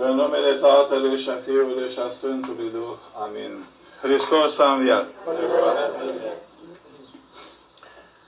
[0.00, 2.96] În numele Tatălui și a Fiului și a Sfântului Duh.
[3.22, 3.64] Amin.
[4.02, 5.06] Hristos a înviat.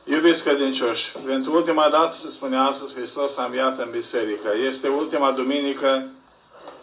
[0.04, 4.48] Iubiți credincioși, pentru ultima dată se spune astăzi Hristos a înviat în biserică.
[4.67, 6.09] Este ultima duminică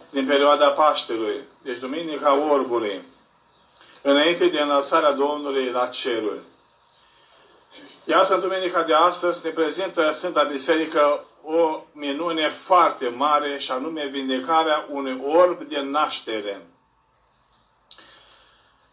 [0.10, 3.02] din perioada Paștelui, deci Duminica Orbului,
[4.02, 6.40] înainte de înălțarea Domnului la ceruri.
[8.04, 14.06] Iată, în Duminica de astăzi ne prezintă Sfânta Biserică o minune foarte mare și anume
[14.06, 16.62] vindecarea unui orb de naștere.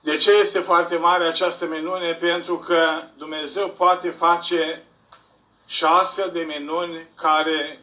[0.00, 2.12] De ce este foarte mare această minune?
[2.14, 4.82] Pentru că Dumnezeu poate face
[5.66, 7.80] și astfel de minuni care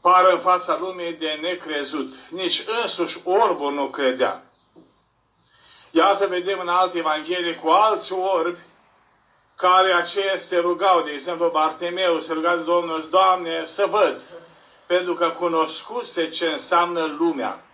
[0.00, 2.14] par în fața lumii de necrezut.
[2.30, 4.42] Nici însuși orbul nu credea.
[5.90, 8.58] Iată, vedem în alte evanghelie cu alți orbi
[9.56, 14.20] care aceia se rugau, de exemplu Bartemeu se ruga de Domnul, Doamne, să văd,
[14.86, 17.64] pentru că cunoscuse ce înseamnă lumea.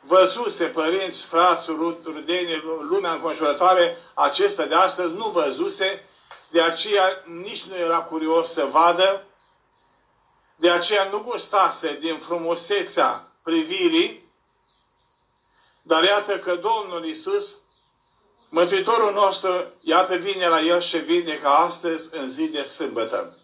[0.00, 1.70] Văzuse părinți, frați,
[2.04, 6.04] rudeni, lumea înconjurătoare, acesta de astăzi nu văzuse,
[6.50, 9.24] de aceea nici nu era curios să vadă,
[10.56, 14.26] de aceea nu gustase din frumusețea privirii,
[15.82, 17.54] dar iată că Domnul Isus
[18.48, 23.36] Mântuitorul nostru, iată, vine la el și vine ca astăzi în zi de sâmbătă.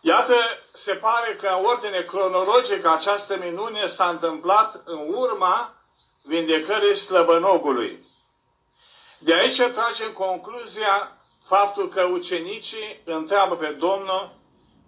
[0.00, 0.34] Iată,
[0.72, 5.74] se pare că în ordine cronologică această minune s-a întâmplat în urma
[6.22, 8.04] vindecării slăbănogului.
[9.18, 14.34] De aici tragem concluzia faptul că ucenicii întreabă pe Domnul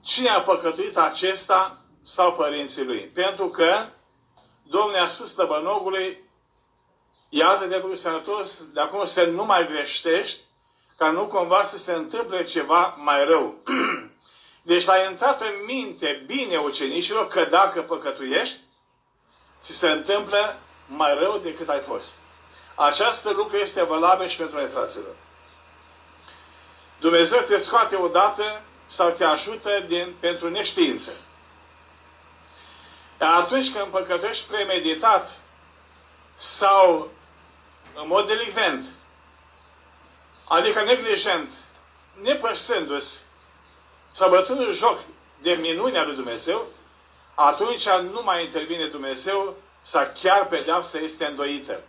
[0.02, 3.00] cine a păcătuit acesta sau părinții lui.
[3.14, 3.86] Pentru că
[4.62, 6.30] Domnul a spus slăbănogului,
[7.34, 10.40] Iată de lucru sănătos, de acum să nu mai greștești,
[10.96, 13.54] ca nu cumva să se întâmple ceva mai rău.
[14.70, 18.58] Deci l-a intrat în minte bine ucenicilor că dacă păcătuiești,
[19.62, 22.14] ți se întâmplă mai rău decât ai fost.
[22.74, 25.14] Această lucru este valabil și pentru noi, fraților.
[27.00, 31.12] Dumnezeu te scoate odată sau te ajută din, pentru neștiință.
[33.18, 35.30] Dar atunci când păcătuiești premeditat
[36.34, 37.10] sau
[37.94, 38.84] în mod delicvent,
[40.48, 41.52] adică neglijent,
[42.20, 43.18] nepăsându-se
[44.12, 44.98] sau bătându joc
[45.42, 46.66] de minunea lui Dumnezeu,
[47.34, 51.80] atunci nu mai intervine Dumnezeu sau chiar pedeapsa este îndoită.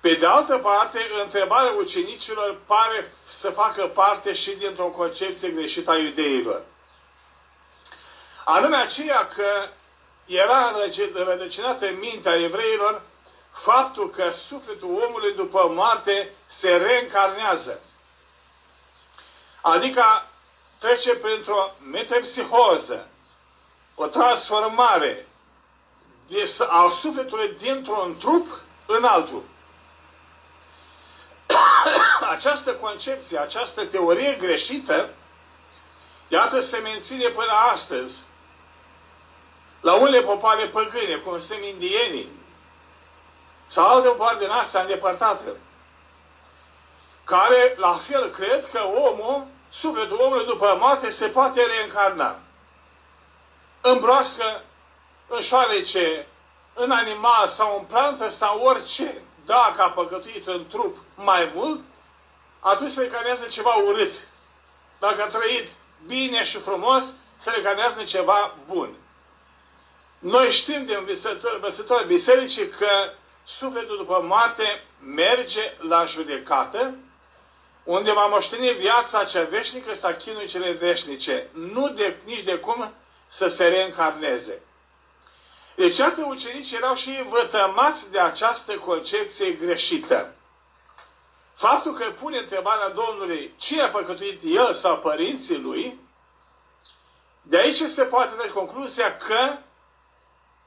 [0.00, 5.96] Pe de altă parte, întrebarea ucenicilor pare să facă parte și dintr-o concepție greșită a
[5.96, 6.62] iudeilor.
[8.44, 9.68] Anume aceea că
[10.26, 10.74] era
[11.14, 13.02] înrădăcinată în mintea evreilor
[13.56, 17.80] faptul că sufletul omului după moarte se reîncarnează.
[19.60, 20.02] Adică
[20.78, 23.06] trece printr-o metempsihoză,
[23.94, 25.26] o transformare
[26.68, 29.42] a sufletului dintr-un trup în altul.
[32.36, 35.10] această concepție, această teorie greșită,
[36.28, 38.24] iată se menține până astăzi
[39.80, 42.28] la unele popoare păgâne, cum sunt indienii,
[43.66, 45.50] sau alte popoare din astea îndepărtată,
[47.24, 52.36] care la fel cred că omul, sufletul omului după moarte se poate reîncarna.
[53.80, 54.62] În broască,
[55.28, 56.26] în șoarece,
[56.74, 61.80] în animal sau în plantă sau orice, dacă a păcătuit în trup mai mult,
[62.60, 64.14] atunci se recarnează ceva urât.
[64.98, 65.68] Dacă a trăit
[66.06, 68.94] bine și frumos, se recarnează ceva bun.
[70.18, 70.96] Noi știm din
[71.54, 73.12] învățătorii bisericii că
[73.46, 76.94] sufletul după moarte merge la judecată,
[77.84, 81.48] unde va moșteni viața cea veșnică sau chinurile veșnice.
[81.52, 82.92] Nu de, nici de cum
[83.26, 84.60] să se reîncarneze.
[85.74, 90.34] Deci, atât ucenicii erau și vătămați de această concepție greșită.
[91.54, 95.98] Faptul că pune întrebarea Domnului cine a păcătuit el sau părinții lui,
[97.42, 99.56] de aici se poate da concluzia că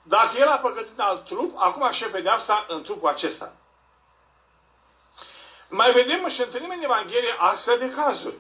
[0.09, 3.55] dacă el a păcătit în alt trup, acum așa pedeapsa în trupul acesta.
[5.69, 8.35] Mai vedem și întâlnim în Evanghelie astfel de cazuri.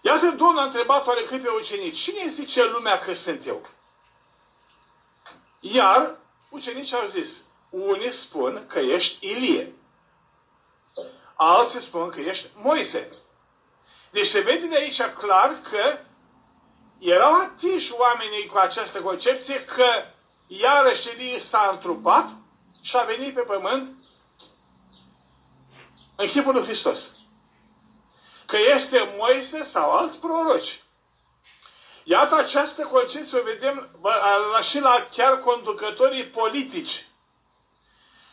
[0.00, 3.66] Iată, Domnul a întrebat oarecât pe ucenici, cine zice lumea că sunt eu?
[5.60, 6.16] Iar
[6.48, 9.74] ucenicii au zis, unii spun că ești Ilie.
[11.34, 13.08] Alții spun că ești Moise.
[14.10, 15.98] Deci se vede de aici clar că
[16.98, 20.04] erau atinși oamenii cu această concepție că
[20.46, 22.28] iarăși Elie s-a întrupat
[22.80, 24.02] și a venit pe pământ
[26.16, 27.10] în chipul lui Hristos.
[28.46, 30.80] Că este Moise sau alți proroci.
[32.04, 33.88] Iată această concepție o vedem
[34.52, 37.06] la, și la chiar conducătorii politici.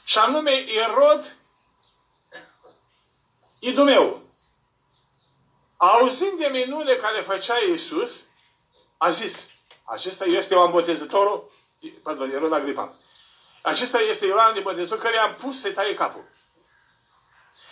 [0.03, 1.35] Și anume Erod
[3.59, 4.21] Idumeu.
[5.77, 8.21] Auzind de minune care făcea Iisus,
[8.97, 9.49] a zis,
[9.83, 11.51] acesta este Ioan Botezătorul,
[11.89, 12.95] pardon, Erod Agripa.
[13.61, 16.23] Acesta este Ioan de Botezător care i-am pus să-i taie capul.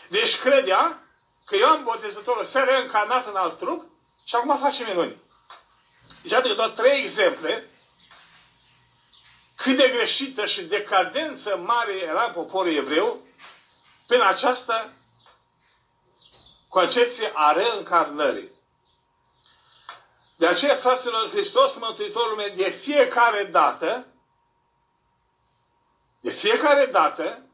[0.08, 1.04] Deci credea
[1.46, 3.84] că Ioan Botezătorul se reîncarnat în alt trup
[4.24, 5.18] și acum face minuni.
[6.22, 7.66] Deci am doar trei exemple
[9.56, 13.20] cât de greșită și decadență mare era poporul evreu
[14.08, 14.94] prin această
[16.68, 18.50] concepție a reîncarnării.
[20.42, 24.08] De aceea, fraților, Hristos, Mântuitorul meu, de fiecare dată,
[26.20, 27.46] de fiecare dată,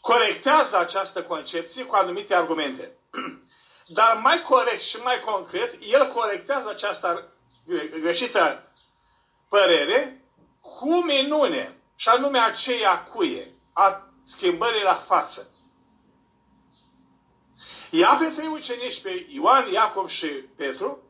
[0.00, 2.96] corectează această concepție cu anumite argumente.
[3.96, 7.32] Dar mai corect și mai concret, el corectează această
[8.00, 8.72] greșită
[9.48, 10.24] părere
[10.60, 15.50] cu minune, și anume aceea cuie, a schimbării la față.
[17.90, 21.05] Ia pe trei ucenici, pe Ioan, Iacob și Petru,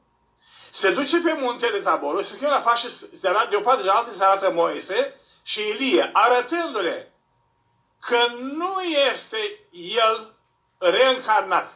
[0.77, 3.83] se duce pe muntele Taborul, se schimbă la față și se arată de o parte
[3.83, 7.13] de altă, se arată Moise și Ilie, arătându-le
[8.01, 10.35] că nu este el
[10.79, 11.73] reîncarnat.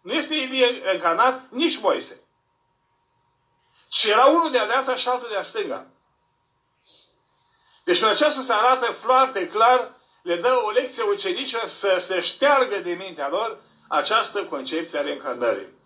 [0.00, 2.20] Nu este Ilie reîncarnat, nici Moise.
[3.88, 5.86] Ci era unul de-a dreapta și altul de-a stânga.
[7.84, 12.76] Deci în aceasta se arată foarte clar, le dă o lecție ucenicilor să se șteargă
[12.78, 15.78] de mintea lor această concepție a reîncarnării.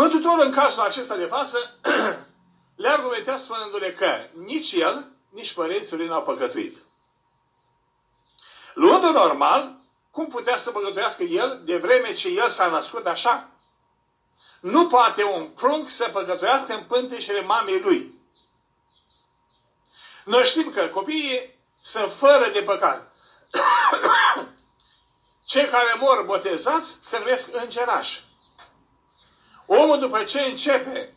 [0.00, 1.78] Mântuitorul în cazul acesta de față
[2.82, 6.76] le argumentează spunându-le că nici el, nici părinții lui n-au păcătuit.
[8.74, 9.76] Luând normal,
[10.10, 13.48] cum putea să păcătuiască el de vreme ce el s-a născut așa?
[14.60, 18.14] Nu poate un prunc să păcătuiască în pânteșele mamei lui.
[20.24, 23.12] Noi știm că copiii sunt fără de păcat.
[25.50, 28.26] Cei care mor botezați se numesc îngerași.
[29.70, 31.14] Omul după ce începe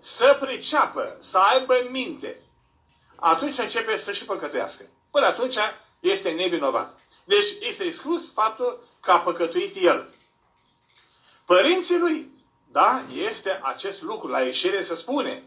[0.00, 2.36] să priceapă, să aibă minte,
[3.16, 4.84] atunci începe să și păcătuiască.
[5.10, 5.56] Până atunci
[6.00, 6.98] este nevinovat.
[7.24, 10.08] Deci este exclus faptul că a păcătuit el.
[11.44, 12.30] Părinții lui,
[12.72, 14.28] da, este acest lucru.
[14.28, 15.42] La ieșire se spune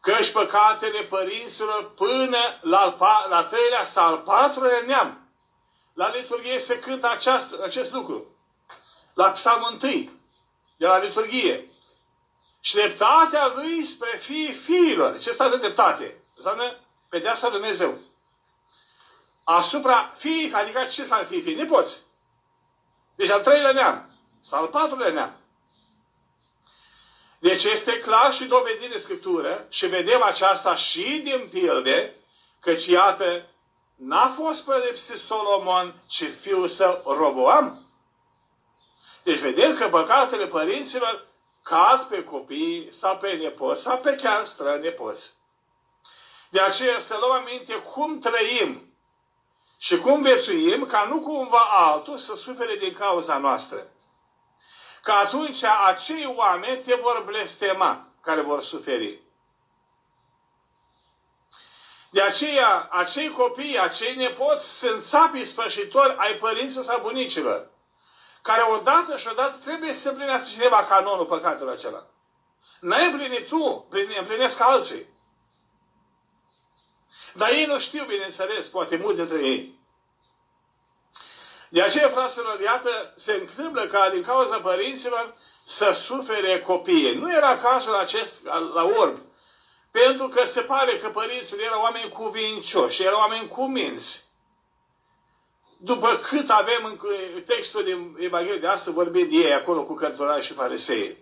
[0.00, 5.26] că păcatele părinților până la, al, la treilea sau al patrulea neam
[5.96, 8.26] la liturghie se cântă aceast, acest lucru.
[9.14, 10.10] La psalmul 1,
[10.76, 11.70] de la liturghie.
[12.60, 15.18] Și dreptatea lui spre fii fiilor.
[15.18, 16.22] Ce stă de dreptate?
[16.36, 16.78] Înseamnă
[17.08, 17.98] pedeapsa lui Dumnezeu.
[19.44, 21.54] Asupra fiii, adică ce înseamnă fii, fii?
[21.54, 22.00] Nepoți.
[23.14, 24.10] Deci al treilea neam.
[24.40, 25.36] Sau al patrulea neam.
[27.38, 32.14] Deci este clar și dovedit de Scriptură și vedem aceasta și din pilde,
[32.60, 33.46] căci iată,
[33.94, 37.85] n-a fost pedepsit Solomon, ci fiul său Roboam.
[39.26, 41.26] Deci vedem că păcatele părinților
[41.62, 45.32] cad pe copii sau pe nepoți sau pe chiar strănepoți.
[46.48, 48.94] De aceea să luăm aminte cum trăim
[49.78, 53.86] și cum vețuim ca nu cumva altul să sufere din cauza noastră.
[55.02, 59.20] Că atunci acei oameni te vor blestema care vor suferi.
[62.10, 67.74] De aceea, acei copii, acei nepoți sunt țapii spășitori ai părinților sau bunicilor,
[68.46, 72.06] care odată și odată trebuie să împlinească cineva canonul păcatului acela.
[72.80, 73.86] N-ai împlinit tu,
[74.20, 75.06] împlinesc alții.
[77.34, 79.78] Dar ei nu știu, bineînțeles, poate mulți dintre ei.
[81.68, 87.14] De aceea, fraților, iată, se întâmplă ca din cauza părinților să sufere copiii.
[87.14, 89.18] Nu era cazul acest la orb.
[89.90, 94.25] Pentru că se pare că părinții erau oameni cuvincioși, erau oameni cu minți.
[95.86, 100.44] După cât avem în textul din Evanghelie de astăzi vorbit de ei acolo cu cărturari
[100.44, 101.16] și farisei.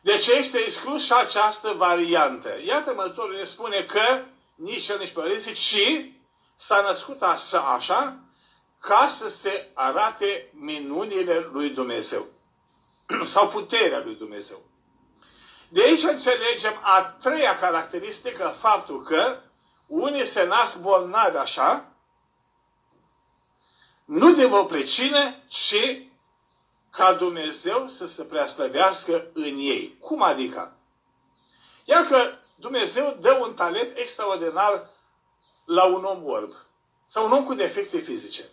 [0.00, 2.48] Deci este exclus și această variantă.
[2.64, 4.22] Iată, Mântuitorul ne spune că
[4.54, 6.10] nici el, nici părinții, ci
[6.56, 8.18] s-a născut așa, așa
[8.80, 12.26] ca să se arate minunile lui Dumnezeu.
[13.32, 14.58] Sau puterea lui Dumnezeu.
[15.68, 19.36] De aici înțelegem a treia caracteristică, faptul că
[19.86, 21.92] unii se nasc bolnavi așa,
[24.08, 26.02] nu de o pricină, ci
[26.90, 29.96] ca Dumnezeu să se preaslăvească în ei.
[30.00, 30.76] Cum adică?
[31.84, 34.90] Iar că Dumnezeu dă un talent extraordinar
[35.64, 36.52] la un om orb
[37.06, 38.44] sau un om cu defecte fizice.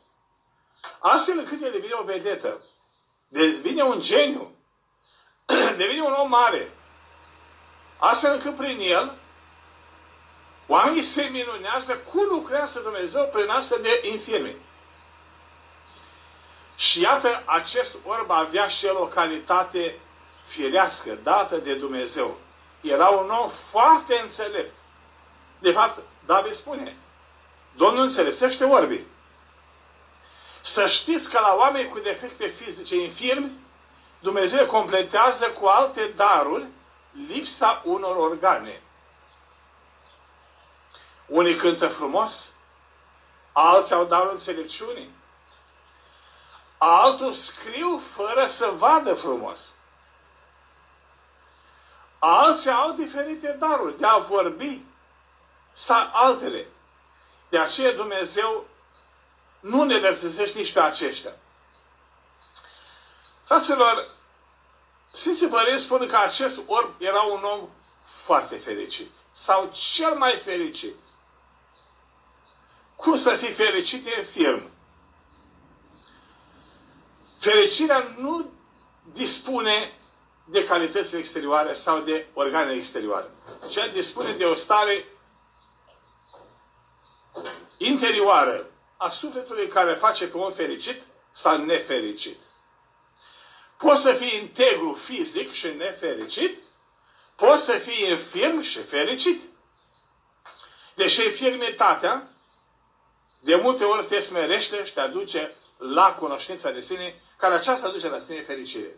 [1.00, 2.64] Astfel încât el devine o vedetă,
[3.28, 4.56] devine un geniu,
[5.78, 6.72] devine un om mare,
[7.98, 9.18] Astfel încât prin el,
[10.68, 14.56] oamenii se minunează cum lucrează Dumnezeu prin astfel de infirmi.
[16.76, 20.00] Și iată, acest orb avea și el o calitate
[20.46, 22.38] firească, dată de Dumnezeu.
[22.82, 24.74] Era un om foarte înțelept.
[25.60, 26.96] De fapt, David spune,
[27.76, 29.08] Domnul înțelesește orbii.
[30.62, 33.52] Să știți că la oameni cu defecte fizice infirmi,
[34.20, 36.66] Dumnezeu completează cu alte daruri
[37.28, 38.82] lipsa unor organe.
[41.26, 42.54] Unii cântă frumos,
[43.52, 45.10] alții au darul înțelepciunii,
[46.78, 49.74] altul scriu fără să vadă frumos.
[52.20, 54.82] Alții au diferite daruri de a vorbi
[55.74, 56.68] sau altele.
[57.50, 58.66] De aceea Dumnezeu
[59.60, 61.32] nu ne lăptăzește nici pe aceștia.
[63.44, 64.08] Fraților,
[65.12, 67.70] Sfinții Părinți spun că acest orb era un om
[68.04, 69.12] foarte fericit.
[69.32, 70.96] Sau cel mai fericit.
[72.96, 74.70] Cum să fii fericit e firm.
[77.46, 78.52] Fericirea nu
[79.14, 79.94] dispune
[80.46, 83.30] de calități exterioare sau de organe exterioare.
[83.70, 85.06] ci dispune de o stare
[87.78, 88.66] interioară
[88.98, 92.38] a sufletului care face pe om fericit sau nefericit.
[93.78, 96.58] Poți să fii integru fizic și nefericit,
[97.36, 99.42] poți să fii infirm și fericit.
[100.96, 102.30] Deși infirmitatea
[103.40, 108.10] de multe ori te smerește și te aduce la cunoștința de sine, care aceasta aduce
[108.10, 108.96] la sine fericire.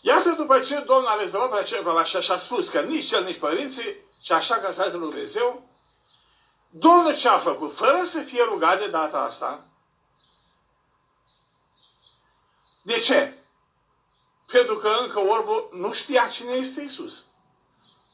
[0.00, 3.24] Iată după ce Domnul a rezolvat pe acel așa și a spus că nici cel,
[3.24, 5.68] nici părinții, și așa că s-a lui Dumnezeu,
[6.70, 7.76] Domnul ce a făcut?
[7.76, 9.64] Fără să fie rugat de data asta.
[12.82, 13.34] De ce?
[14.46, 17.24] Pentru că încă orbul nu știa cine este Isus.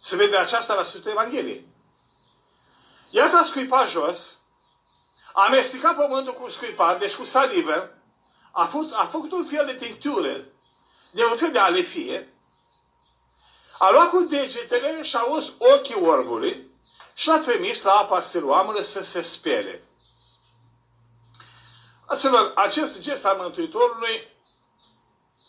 [0.00, 1.66] Se vede aceasta la Sfântul Evanghelie.
[3.10, 4.38] Iată a scuipat jos,
[5.32, 8.01] a amestecat pământul cu scuipat, deci cu salivă,
[8.52, 10.44] a făcut, a făcut un fel de tinctură,
[11.10, 12.34] de un fel de alefie,
[13.78, 16.70] a luat cu degetele și a uns ochii orbului
[17.14, 19.84] și l-a trimis la apa siluamului să se spele.
[22.06, 24.28] Aților, acest gest al Mântuitorului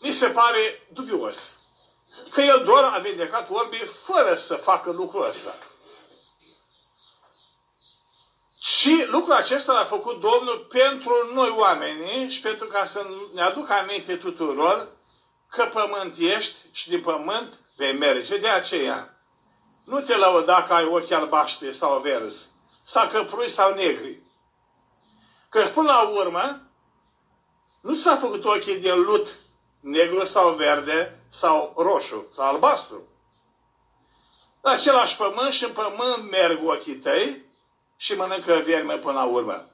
[0.00, 1.52] mi se pare dubios.
[2.30, 5.54] Că el doar a vindecat orbii fără să facă lucrul ăsta.
[8.64, 13.72] Și lucrul acesta l-a făcut Domnul pentru noi oamenii și pentru ca să ne aducă
[13.72, 14.88] aminte tuturor
[15.48, 18.38] că pământ ești și din pământ vei merge.
[18.38, 19.18] De aceea,
[19.84, 22.50] nu te lăuda că ai ochi albaștri sau verzi,
[22.82, 24.18] sau căprui sau negri.
[25.48, 26.60] Că până la urmă,
[27.80, 29.28] nu s-a făcut ochii din lut
[29.80, 33.08] negru sau verde sau roșu sau albastru.
[34.60, 37.43] La același pământ și în pământ merg ochii tăi
[37.96, 39.68] și mănâncă vierme până la urmă.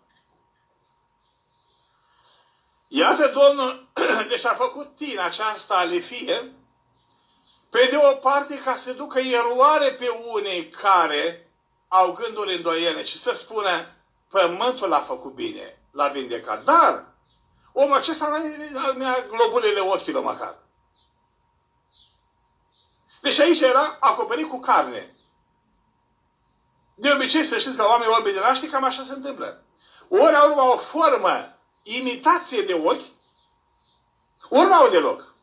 [2.89, 3.89] Iată Domnul,
[4.29, 6.53] deci a făcut tine aceasta alefie,
[7.71, 11.51] pe de o parte ca să ducă eroare pe unei care
[11.89, 13.95] au gânduri îndoiene și să spună
[14.31, 16.65] pământul l-a făcut bine, l-a vindecat.
[16.65, 17.05] Dar
[17.73, 18.43] omul acesta
[18.97, 20.57] nu a globulele ochilor măcar.
[23.21, 25.15] Deci aici era acoperit cu carne.
[27.01, 29.63] De obicei, să știți că oamenii orbi de naște, cam așa se întâmplă.
[30.09, 33.03] Ori au o formă, imitație de ochi,
[34.49, 35.35] ori nu au deloc.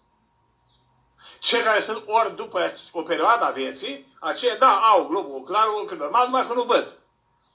[1.39, 5.97] Cei care sunt ori după o perioadă a vieții, aceia, da, au globul ocular, ori
[5.97, 6.93] normal, numai că nu văd.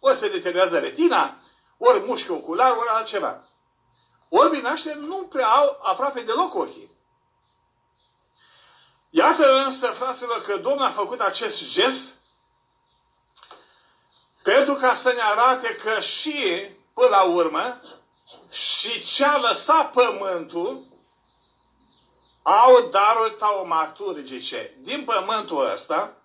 [0.01, 1.37] Ori se deteriorează retina,
[1.79, 3.45] ori mușchi ocular, ori altceva.
[4.29, 6.91] Orbii naștere nu prea au aproape deloc ochii.
[9.11, 12.21] Iată însă, fraților, că Domnul a făcut acest gest
[14.43, 17.81] pentru ca să ne arate că și, până la urmă,
[18.51, 20.85] și ce a lăsat pământul,
[22.43, 24.75] au daruri taumaturgice.
[24.79, 26.17] Din pământul ăsta,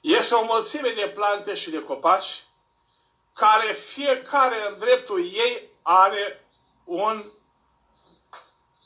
[0.00, 2.42] este o mulțime de plante și de copaci
[3.34, 6.44] care fiecare în dreptul ei are
[6.84, 7.24] un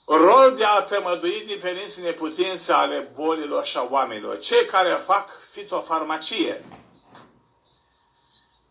[0.06, 4.38] rol de a tămădui diferențe neputințe ale bolilor și a oamenilor.
[4.38, 6.64] Cei care fac fitofarmacie,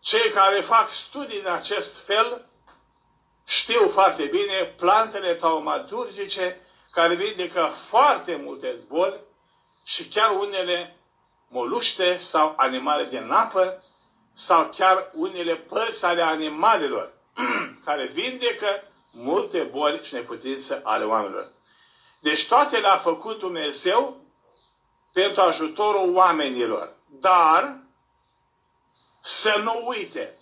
[0.04, 2.44] cei care fac studii în acest fel,
[3.46, 9.20] știu foarte bine plantele taumaturgice care vindecă foarte multe boli
[9.84, 10.96] și chiar unele
[11.48, 13.82] moluște sau animale din apă
[14.34, 17.12] sau chiar unele părți ale animalelor
[17.84, 18.82] care vindecă
[19.12, 21.52] multe boli și neputințe ale oamenilor.
[22.20, 24.20] Deci toate le-a făcut Dumnezeu
[25.12, 26.92] pentru ajutorul oamenilor.
[27.20, 27.83] Dar
[29.26, 30.38] să nu uite,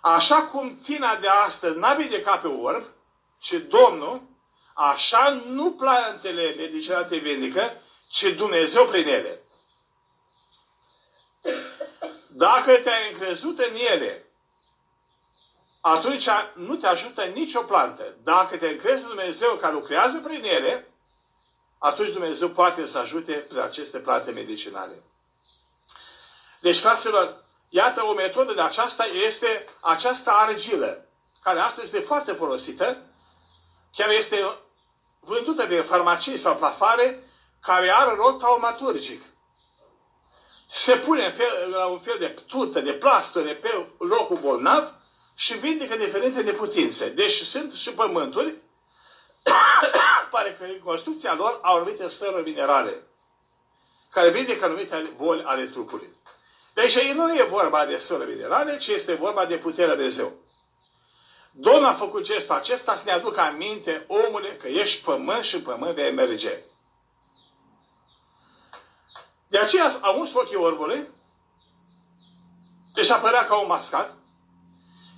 [0.00, 2.84] așa cum tina de astăzi n-a vindecat pe orb,
[3.38, 4.22] ci Domnul,
[4.74, 9.42] așa nu plantele medicinate vindică, ci Dumnezeu prin ele.
[12.26, 14.24] Dacă te-ai încrezut în ele,
[15.80, 18.16] atunci nu te ajută nicio plantă.
[18.22, 20.94] Dacă te încrezi în Dumnezeu care lucrează prin ele,
[21.78, 25.02] atunci Dumnezeu poate să ajute prin aceste plante medicinale.
[26.60, 31.04] Deci, fraților, iată o metodă de aceasta este această argilă,
[31.42, 32.96] care astăzi este foarte folosită,
[33.92, 34.58] chiar este
[35.20, 37.22] vândută de farmacii sau plafare,
[37.62, 39.22] care are rol taumaturgic.
[40.68, 44.92] Se pune în fel, la un fel de turtă, de plasture pe locul bolnav
[45.34, 47.08] și vindecă diferite neputințe.
[47.08, 48.54] Deci sunt și pământuri,
[50.30, 53.02] pare că în construcția lor au anumite sără minerale,
[54.10, 56.08] care vindecă anumite boli ale trupului.
[56.80, 60.32] Deci aici nu e vorba de sără minerale, ci este vorba de puterea de Dumnezeu.
[61.50, 65.94] Domnul a făcut gestul acesta să ne aducă aminte, omule, că ești pământ și pământ
[65.94, 66.58] vei merge.
[69.48, 71.08] De aceea am uns ochii orbului,
[72.94, 74.14] deci apărea ca un mascat,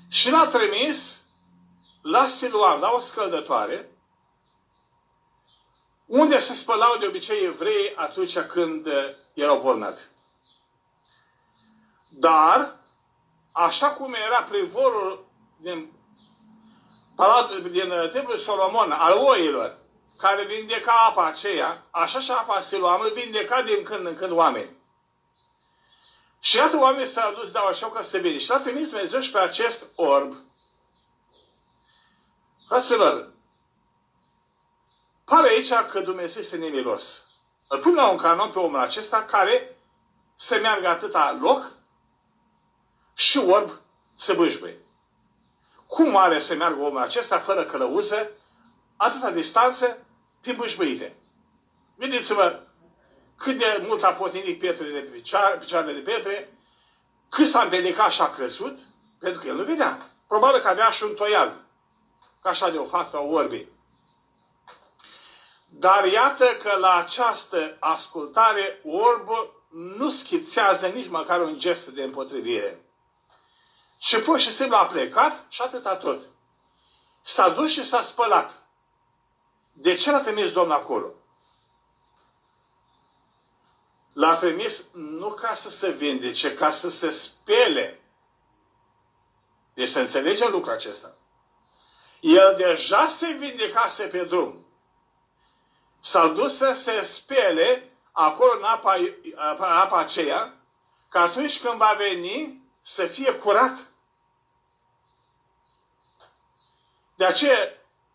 [0.09, 1.25] și l-a trimis
[2.03, 3.91] la Siluan, la o scăldătoare,
[6.07, 8.87] unde se spălau de obicei evrei atunci când
[9.35, 10.11] erau bolnavi.
[12.15, 12.77] Dar,
[13.53, 15.25] așa cum era privorul
[15.57, 15.93] din,
[17.17, 19.79] palatul, din templul Solomon, al oilor,
[20.17, 24.77] care vindeca apa aceea, așa și apa Siloamului vindeca din când în când oameni.
[26.41, 28.39] Și iată oamenii s-au dus, dau așa ca să vede.
[28.39, 30.35] Și l-a trimis Dumnezeu și pe acest orb.
[32.69, 33.33] Fraților,
[35.25, 37.25] pare aici că Dumnezeu este nemilos.
[37.69, 39.77] Îl pun la un canon pe omul acesta care
[40.35, 41.73] să meargă atâta loc
[43.23, 43.71] și orb
[44.15, 44.79] să bâșbăie.
[45.87, 48.31] Cum are să meargă omul acesta fără călăuză,
[48.97, 49.99] atâta distanță,
[50.41, 51.17] pe bâșbăite?
[51.97, 52.61] Vedeți-vă
[53.37, 56.59] cât de mult a potenit pietrele de picioare, picioarele de pietre,
[57.29, 58.79] cât s-a împedecat și a crescut,
[59.19, 60.11] pentru că el nu vedea.
[60.27, 61.65] Probabil că avea și un toial,
[62.41, 63.69] ca așa de o faptă a orbii.
[65.69, 69.63] Dar iată că la această ascultare orbul
[69.97, 72.81] nu schițează nici măcar un gest de împotrivire.
[74.03, 76.21] Și pur și simplu a plecat și atâta tot.
[77.21, 78.63] S-a dus și s-a spălat.
[79.73, 81.13] De ce l-a trimis Domnul acolo?
[84.13, 88.01] L-a trimis nu ca să se vindece, ca să se spele.
[89.75, 91.15] Deci să înțelegem lucrul acesta.
[92.21, 94.67] El deja se vindecase pe drum.
[96.01, 98.95] S-a dus să se spele acolo în apa,
[99.37, 100.55] apa, apa aceea,
[101.09, 103.91] că atunci când va veni să fie curat.
[107.23, 107.69] De aceea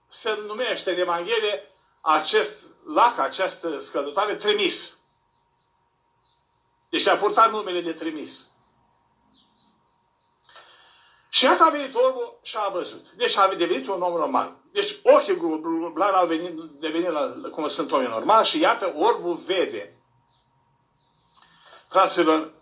[0.08, 4.98] se numește în Evanghelie acest lac, această scăldătoare, trimis.
[6.90, 8.52] Deci a purtat numele de trimis.
[11.30, 13.12] Și iată a venit omul și a văzut.
[13.12, 14.56] Deci a devenit un om normal.
[14.72, 15.36] Deci ochii
[15.94, 19.94] blari au venit, devenit la, cum sunt oameni normal și iată orbul vede.
[21.90, 22.54] Fraților,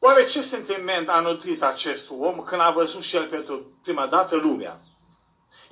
[0.00, 4.36] oare ce sentiment a nutrit acest om când a văzut și el pentru prima dată
[4.36, 4.80] lumea?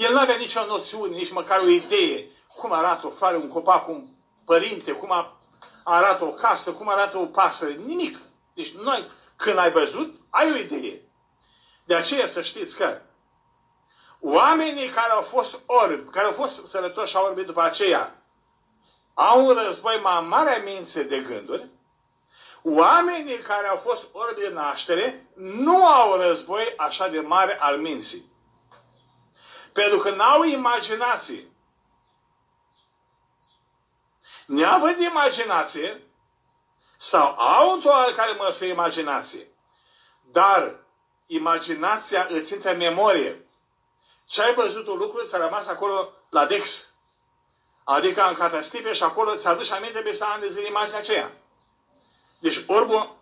[0.01, 3.89] El nu avea nicio noțiune, nici măcar o idee cum arată o floare, un copac,
[3.89, 4.07] un
[4.45, 5.37] părinte, cum
[5.85, 8.19] arată o casă, cum arată o pasăre, nimic.
[8.55, 11.03] Deci noi, când ai văzut, ai o idee.
[11.85, 13.01] De aceea să știți că
[14.21, 18.23] oamenii care au fost orbi, care au fost sănătoși și au orbit după aceea,
[19.15, 21.69] au un război mai mare mințe de gânduri,
[22.63, 27.79] oamenii care au fost orbi de naștere nu au un război așa de mare al
[27.79, 28.30] minții.
[29.81, 31.49] Pentru că n-au imaginație.
[34.47, 36.03] Neavând imaginație,
[36.97, 39.49] sau au într-o care măsură imaginație,
[40.33, 40.77] dar
[41.27, 43.45] imaginația îți intră în memorie.
[44.27, 46.87] Ce ai văzut un lucru ți-a rămas acolo la Dex.
[47.85, 51.33] Adică în catastrofe și acolo ți aduce aminte peste ani de zile imaginea aceea.
[52.41, 53.17] Deci orbul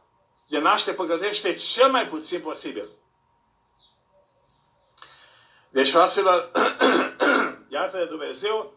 [0.49, 2.88] de naște păgătește cel mai puțin posibil.
[5.70, 6.50] Deci, fraților,
[7.68, 8.72] iată Dumnezeu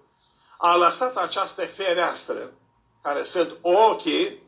[0.57, 2.51] a lăsat această fereastră,
[3.01, 4.41] care sunt ochii,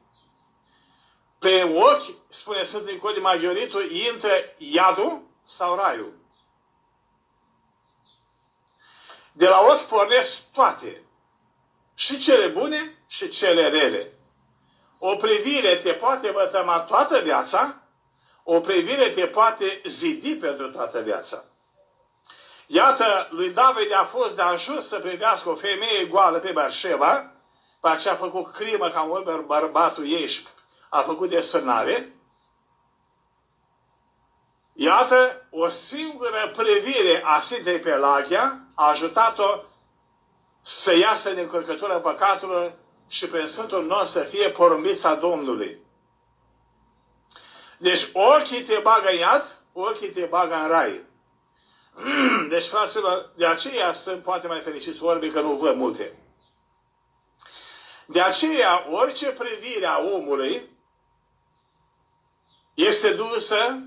[1.39, 6.13] pe ochi, spune Sfântul Nicodie Maghioritu, intră iadul sau raiul.
[9.31, 11.01] De la ochi pornesc toate.
[11.95, 14.13] Și cele bune și cele rele.
[14.99, 17.81] O privire te poate vătăma toată viața,
[18.43, 21.43] o privire te poate zidi pentru toată viața.
[22.67, 27.31] Iată, lui David a fost de ajuns să privească o femeie goală pe Barșeva,
[27.81, 30.47] pe aceea a făcut crimă ca un bărbatul ei și
[30.89, 32.15] a făcut desfânare.
[34.73, 39.63] Iată, o singură privire a Sfintei Pelagia a ajutat-o
[40.61, 42.73] să iasă din încurcătura păcatului
[43.07, 45.81] și prin Sfântul nostru să fie porumbița Domnului.
[47.77, 51.01] Deci ochii te bagă în iad, ochii te bagă în rai.
[52.49, 56.17] Deci, fraților, de aceea sunt poate mai fericiți orbi că nu văd multe.
[58.05, 60.69] De aceea, orice privire a omului
[62.73, 63.79] este dusă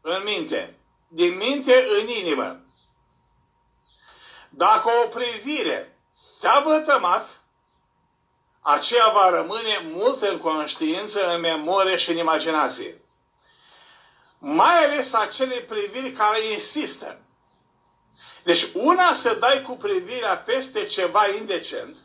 [0.00, 0.78] în minte.
[1.08, 2.60] Din minte în inimă.
[4.50, 5.98] Dacă o privire
[6.40, 7.40] te-a vătămat,
[8.60, 13.00] aceea va rămâne mult în conștiință, în memorie și în imaginație.
[14.48, 17.18] Mai ales acele priviri care insistă.
[18.44, 21.96] Deci una să dai cu privirea peste ceva indecent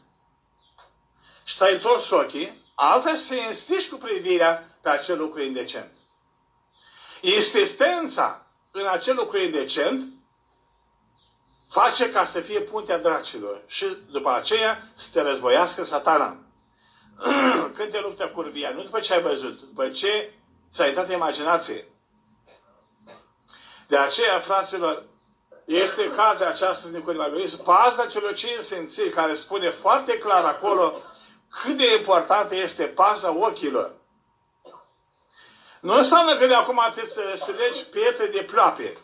[1.44, 5.92] și să ai întors ochii, alta să insisti cu privirea pe acel lucru indecent.
[7.22, 10.14] Insistența în acel lucru indecent
[11.70, 16.38] face ca să fie puntea dracilor și după aceea să te războiască satana.
[17.76, 20.34] Când te luptă curvia, nu după ce ai văzut, după ce
[20.72, 21.91] ți-ai dat imaginație.
[23.92, 25.04] De aceea, fraților,
[25.66, 30.94] este cartea aceasta din Codimagorism, pazda celor cinci senții, care spune foarte clar acolo
[31.50, 33.92] cât de importantă este paza ochilor.
[35.80, 38.98] Nu înseamnă că de acum trebuie să strelegi pietre de ploape.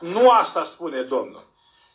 [0.00, 1.46] Nu asta spune Domnul.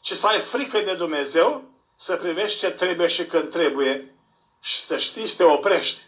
[0.01, 1.63] Ci să ai frică de Dumnezeu,
[1.95, 4.15] să privești ce trebuie și când trebuie
[4.61, 6.01] și să știi să te oprești.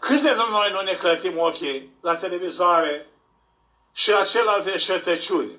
[0.00, 3.06] Câți de noi nu ne clătim ochii la televizoare
[3.92, 5.58] și la celelalte șertăciuni?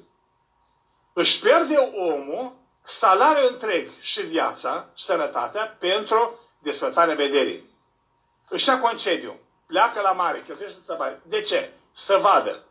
[1.13, 7.69] Își pierde omul salariul întreg și viața și sănătatea pentru desfătarea vederii.
[8.49, 11.19] Își ia concediu, pleacă la mare, cheltuiește să bani.
[11.23, 11.71] De ce?
[11.91, 12.63] Să vadă.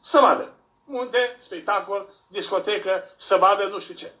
[0.00, 0.52] Să vadă.
[0.84, 4.12] Munte, spectacol, discotecă, să vadă nu știu ce.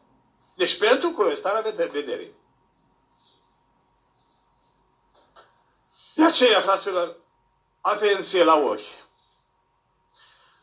[0.54, 2.32] Deci pentru curiozitatea vederii.
[6.22, 7.16] De aceea, fraților,
[7.80, 8.80] atenție la ochi.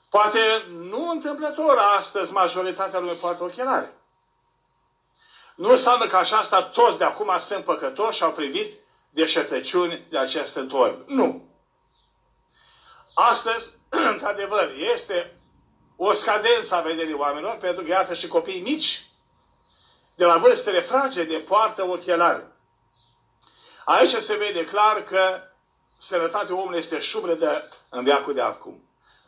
[0.10, 3.93] Poate nu întâmplător astăzi majoritatea lumii poartă ochelare.
[5.56, 10.17] Nu înseamnă că așa asta toți de acum sunt păcătoși și au privit deșertăciuni de
[10.17, 11.04] acest întorn.
[11.08, 11.48] Nu.
[13.13, 13.74] Astăzi,
[14.13, 15.39] într-adevăr, este
[15.95, 19.06] o scadență a vederii oamenilor, pentru că iată și copiii mici,
[20.15, 22.43] de la vârstele fragede, poartă ochelari.
[23.86, 25.49] Aici se vede clar că
[26.00, 28.84] sănătatea omului este șubredă în viacul de acum.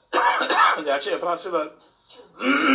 [0.84, 1.78] De aceea, fraților,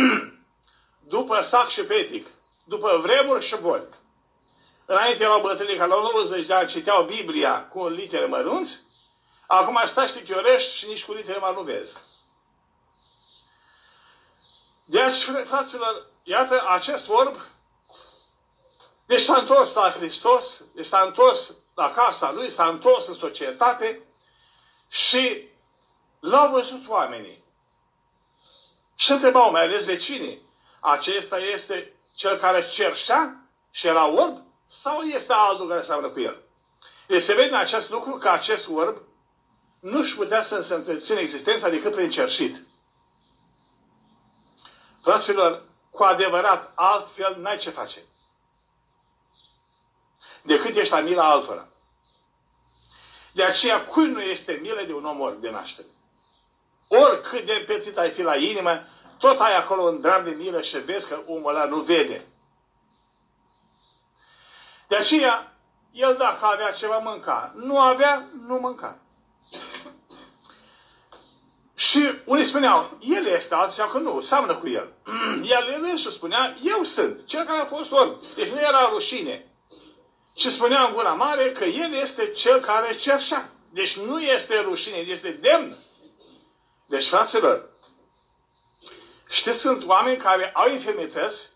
[1.15, 2.27] după sac și petic,
[2.63, 3.87] după vremuri și boli,
[4.85, 8.79] înainte erau bătrânii care la 90 de ani citeau Biblia cu litere mărunți,
[9.47, 11.97] acum stați și chiorești și nici cu litere mari nu vezi.
[14.85, 17.35] Deci, fraților, iată, acest orb,
[19.05, 23.99] deci s-a întors la Hristos, deci s-a întors la casa lui, s-a întors în societate
[24.89, 25.47] și
[26.19, 27.43] L-au văzut oamenii.
[28.95, 30.41] Și întrebau, mai ales vecinii,
[30.79, 33.35] acesta este cel care cerșea
[33.71, 34.41] și era orb?
[34.67, 36.41] Sau este altul care seamănă cu el?
[37.07, 39.01] Deci se vede în acest lucru că acest orb
[39.79, 42.61] nu-și putea să se întrețină existența decât prin cerșit.
[45.01, 48.03] Fraților, cu adevărat, altfel n-ai ce face.
[50.47, 51.67] Decât ești la mila altora.
[53.31, 55.87] De aceea, cui nu este milă de un om orb de naștere?
[56.87, 60.77] Oricât de împețit ai fi la inimă, tot ai acolo un dram de milă și
[60.77, 62.25] vezi că omul ăla nu vede.
[64.87, 65.53] De aceea,
[65.91, 68.97] el dacă avea ceva mânca, nu avea, nu mânca.
[71.75, 74.93] Și unii spuneau, el este, alții că nu, seamănă cu el.
[75.57, 78.21] El, el însuși spunea, eu sunt, cel care a fost orb.
[78.35, 79.51] Deci nu era rușine.
[80.37, 83.49] Și spunea în gura mare că el este cel care cerșea.
[83.69, 85.77] Deci nu este rușine, este demn
[86.89, 87.69] deci, fraților,
[89.29, 91.49] știți, sunt oameni care au infirmități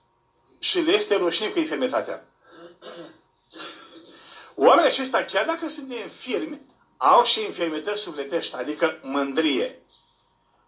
[0.60, 2.26] și le este rușine cu infirmitatea.
[4.56, 6.62] Oamenii aceștia, chiar dacă sunt infirmi,
[6.98, 9.82] au și infirmități sufletești, adică mândrie.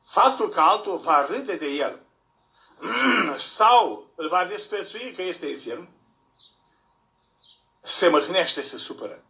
[0.06, 2.00] Faptul că altul va râde de el
[3.58, 5.90] sau îl va desprețui că este infirm,
[7.84, 9.24] se măhnește, se supără.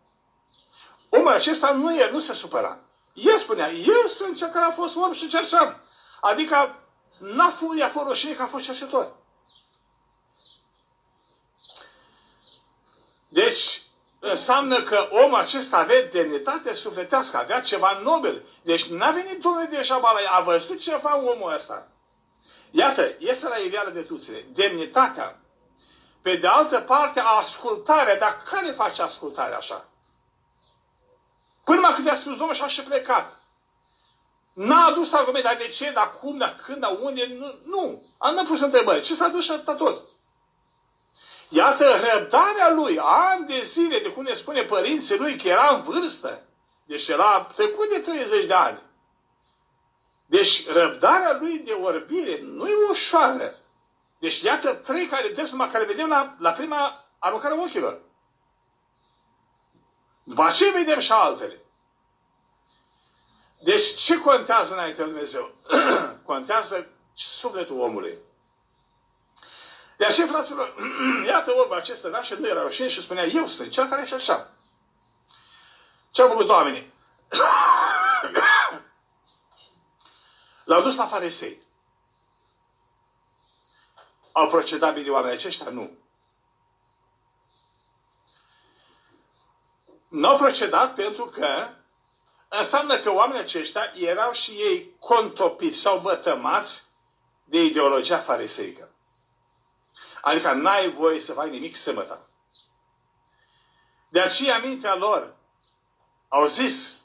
[1.10, 2.80] Omul acesta nu, e, nu se supăra.
[3.14, 5.82] El spunea, eu sunt cel care a fost om și cerșam.
[6.22, 6.76] Adică
[7.20, 9.16] n-a fost, i-a fost rușine că a fost cerșetor.
[13.28, 13.82] Deci,
[14.20, 18.44] înseamnă că omul acesta avea demnitate sufletească, avea ceva nobel.
[18.62, 21.88] Deci n-a venit Domnul de Șabala, a văzut ceva omul ăsta.
[22.72, 24.46] Iată, este la iveală de tuțile.
[24.54, 25.43] Demnitatea.
[26.24, 28.18] Pe de altă parte, ascultarea.
[28.18, 29.86] Dar care face ascultarea așa?
[31.64, 33.38] Până mai cât a spus Domnul și a și plecat.
[34.54, 37.56] N-a adus argument, dar de ce, dar cum, dar când, dar unde, nu.
[37.66, 38.04] nu.
[38.18, 39.02] Am pus întrebări.
[39.02, 40.02] Ce s-a dus și atâta tot?
[41.50, 45.82] Iată răbdarea lui, ani de zile, de cum ne spune părinții lui, că era în
[45.82, 46.42] vârstă.
[46.86, 48.82] Deci era trecut de 30 de ani.
[50.26, 53.56] Deci răbdarea lui de orbire nu e ușoară.
[54.24, 58.02] Deci iată trei calități numai care vedem la, la prima aruncare ochilor.
[60.24, 61.62] După ce vedem și altele.
[63.64, 65.56] Deci ce contează înainte de Dumnezeu?
[66.26, 68.18] contează sufletul omului.
[69.98, 70.76] De aceea, fraților,
[71.28, 72.22] iată vorba acesta, da?
[72.22, 74.52] Și nu era rușine și spunea, eu sunt cel care și așa.
[76.12, 76.94] Ce au făcut oamenii?
[80.70, 81.72] L-au dus la farisei.
[84.34, 85.70] Au procedat bine oamenii aceștia?
[85.70, 85.92] Nu.
[90.08, 91.70] Nu au procedat pentru că
[92.48, 96.84] înseamnă că oamenii aceștia erau și ei contopiți sau bătămați
[97.44, 98.90] de ideologia fariseică.
[100.22, 102.28] Adică n-ai voie să faci nimic sâmbătă.
[104.10, 105.36] De aceea mintea lor
[106.28, 106.96] au zis,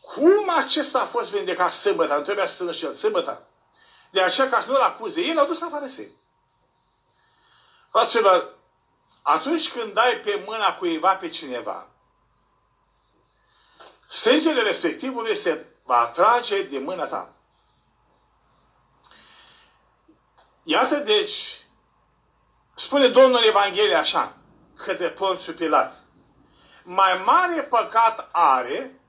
[0.00, 2.14] cum acesta a fost vindecat sâmbătă?
[2.16, 3.46] Nu trebuia să țină și el sâmbătă.
[4.10, 6.10] De aceea, ca să nu-l acuze, ei l-au dus la farisei.
[7.90, 8.54] Fraților,
[9.22, 11.86] atunci când dai pe mâna cuiva pe cineva,
[14.08, 17.32] strângele respectivului se va atrage de mâna ta.
[20.62, 21.64] Iată deci,
[22.74, 24.36] spune Domnul Evanghelie așa,
[24.76, 26.02] către Ponțiu Pilat.
[26.82, 29.00] Mai mare păcat are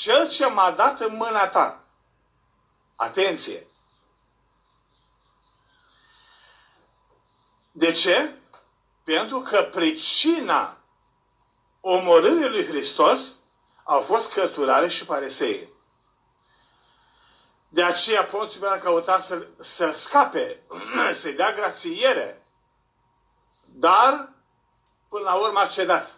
[0.00, 1.84] cel ce m-a dat în mâna ta.
[2.96, 3.66] Atenție!
[7.76, 8.34] De ce?
[9.04, 10.76] Pentru că pricina
[11.80, 13.34] omorârii lui Hristos
[13.84, 15.68] au fost cărturare și pareseie.
[17.68, 20.62] De aceea Ponțiu Pilat a căutat să, să scape,
[21.20, 22.42] să-i dea grațiere.
[23.64, 24.28] Dar,
[25.08, 26.14] până la urmă, a cedat.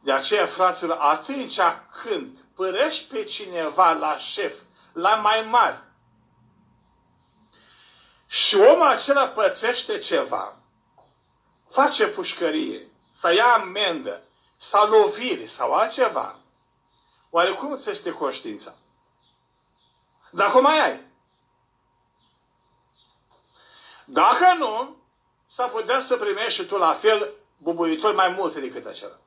[0.00, 1.58] De aceea, fraților, atunci
[2.02, 4.54] când părăși pe cineva la șef,
[4.92, 5.78] la mai mari,
[8.32, 10.56] și omul acela pățește ceva,
[11.70, 14.22] face pușcărie, să ia amendă,
[14.58, 16.38] sau lovire, sau altceva,
[17.30, 18.74] oare cum îți este conștiința?
[20.30, 21.00] Dacă mai ai.
[24.04, 24.96] Dacă nu,
[25.46, 29.18] s-ar putea să primești și tu la fel bubuitori mai multe decât acela.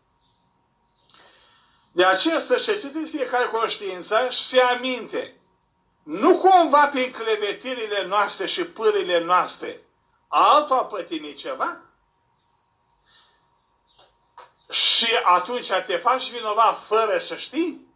[1.91, 5.39] De aceea să cercetezi fiecare conștiință și se aminte.
[6.06, 9.82] Nu cumva prin clevetirile noastre și pârile noastre
[10.28, 11.78] altul a pătimit ceva?
[14.70, 17.88] Și atunci te faci vinovat fără să știi?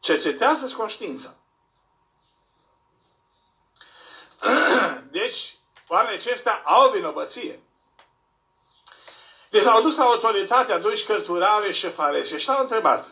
[0.00, 1.34] Cercetează-ți conștiința.
[5.10, 5.54] Deci,
[5.88, 7.60] oamenii acestea au vinovăție.
[9.50, 13.06] Deci au dus autoritatea doi cărturare și farese și l-au întrebat.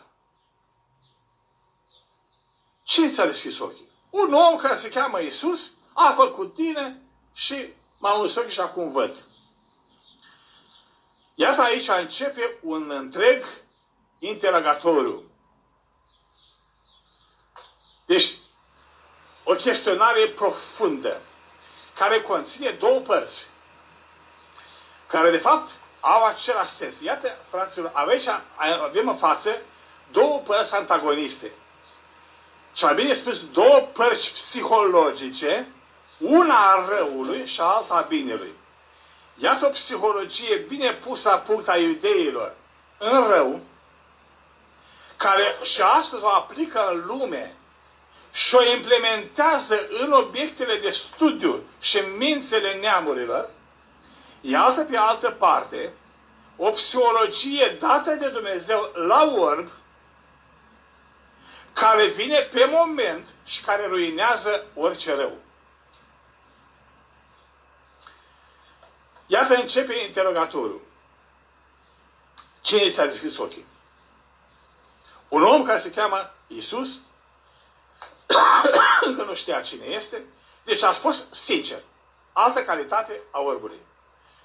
[2.83, 3.91] Cine ți-a deschis ochii?
[4.13, 7.01] Un om care se cheamă Isus a făcut tine
[7.33, 9.23] și m-a uns ochii și acum văd.
[11.33, 13.45] Iată aici începe un întreg
[14.19, 15.23] interogatoriu.
[18.05, 18.31] Deci,
[19.43, 21.21] o chestionare profundă,
[21.95, 23.47] care conține două părți,
[25.07, 27.01] care de fapt au același sens.
[27.01, 29.61] Iată, fraților, aici avem în față
[30.11, 31.51] două părți antagoniste.
[32.73, 35.67] Și mai bine spus, două părți psihologice,
[36.17, 38.53] una a răului și alta a binelui.
[39.35, 42.55] Iată o psihologie bine pusă la punct a iudeilor
[42.97, 43.59] în rău,
[45.17, 47.55] care și astăzi o aplică în lume
[48.31, 53.49] și o implementează în obiectele de studiu și în mințele neamurilor,
[54.45, 55.93] Iată pe altă parte
[56.57, 59.69] o psihologie dată de Dumnezeu la orb,
[61.73, 65.37] care vine pe moment și care ruinează orice rău.
[69.27, 70.81] Iată începe interogatorul.
[72.61, 73.65] Cine ți-a deschis ochii?
[75.27, 76.99] Un om care se cheamă Isus,
[79.07, 80.23] încă nu știa cine este,
[80.63, 81.81] deci a fost sincer.
[82.33, 83.79] Altă calitate a orbului.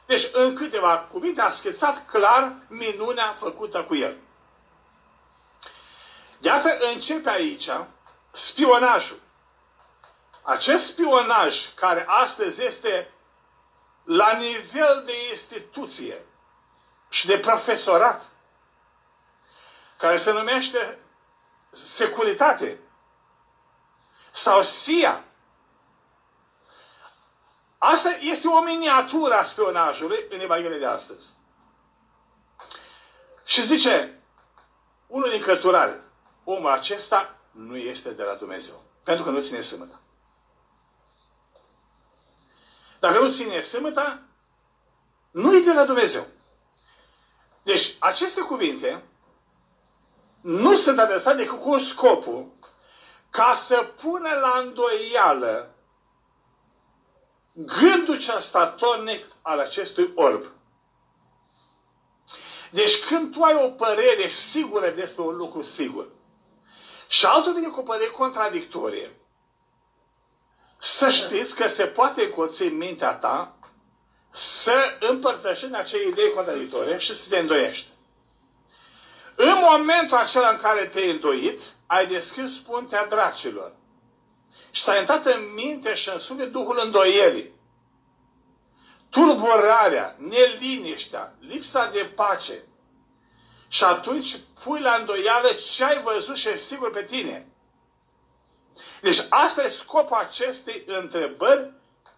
[0.06, 4.16] Deci, în câteva cuvinte, a schițat clar minunea făcută cu el.
[6.38, 7.68] Iată, începe aici
[8.32, 9.18] spionajul.
[10.42, 13.12] Acest spionaj, care astăzi este
[14.04, 16.24] la nivel de instituție
[17.08, 18.26] și de profesorat,
[19.96, 20.98] care se numește
[21.72, 22.78] securitate
[24.30, 25.22] sau SIA,
[27.78, 31.26] Asta este o miniatură a spionajului în Evanghelia de astăzi.
[33.44, 34.22] Și zice,
[35.06, 36.02] unul din cărturare,
[36.50, 38.82] omul acesta nu este de la Dumnezeu.
[39.02, 40.00] Pentru că nu ține sâmbătă.
[43.00, 44.22] Dacă nu ține sâmbătă,
[45.30, 46.26] nu e de la Dumnezeu.
[47.62, 49.02] Deci, aceste cuvinte
[50.40, 52.52] nu sunt adresate decât cu scopul
[53.30, 55.74] ca să pună la îndoială
[57.52, 60.44] gândul cel statornic al acestui orb.
[62.70, 66.16] Deci când tu ai o părere sigură despre un lucru sigur
[67.08, 69.10] și altul vine cu o părere contradictorie,
[70.78, 73.52] să știți că se poate încoți în mintea ta
[74.30, 77.88] să împărtășești acele idei contradictorie și să te îndoiești.
[79.34, 83.72] În momentul acela în care te-ai îndoit, ai deschis puntea dracilor.
[84.70, 87.50] Și s-a intrat în minte și în suflet Duhul îndoierii.
[89.10, 92.62] Turburarea, neliniștea, lipsa de pace.
[93.68, 97.46] Și atunci pui la îndoială ce ai văzut și ești sigur pe tine.
[99.00, 101.70] Deci asta e scopul acestei întrebări,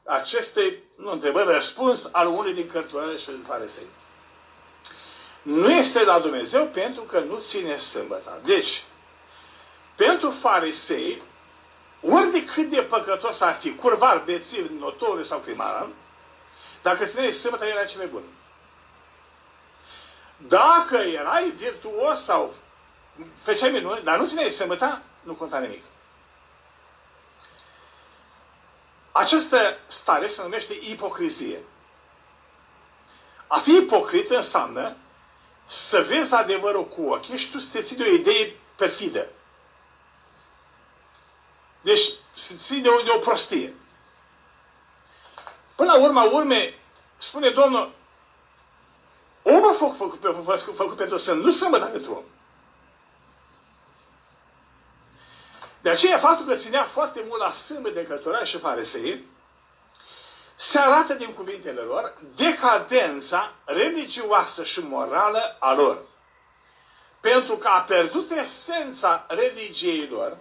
[0.04, 3.86] acestei, nu întrebări, răspuns al unui din cărturare și din farisei.
[5.42, 8.38] Nu este la Dumnezeu pentru că nu ține sâmbăta.
[8.44, 8.84] Deci,
[9.96, 11.22] pentru farisei,
[12.02, 15.86] ori de cât de păcătos ar fi, curvar, bețiv, notoriu sau primar,
[16.82, 18.22] dacă țineai sâmbătă, era cel mai bun.
[20.48, 22.55] Dacă erai virtuos sau
[23.42, 25.85] făceai minuni, dar nu țineai sâmbătă, nu conta nimic.
[29.12, 31.59] Această stare se numește ipocrizie.
[33.46, 34.96] A fi ipocrit înseamnă
[35.66, 39.26] să vezi adevărul cu ochii și tu să te ții de o idee perfidă.
[41.81, 43.74] Deci, să ții de o, de o prostie.
[45.74, 46.79] Până la urma urme,
[47.18, 47.92] spune Domnul,
[49.56, 52.22] omul a făcut, făcut, făcut, făcut pentru să nu sămătă pentru om.
[55.82, 59.24] De aceea, faptul că ținea foarte mult la sâmbă de călătoria și farisei,
[60.56, 66.02] se arată din cuvintele lor decadența religioasă și morală a lor.
[67.20, 70.36] Pentru că a pierdut esența religiei lor,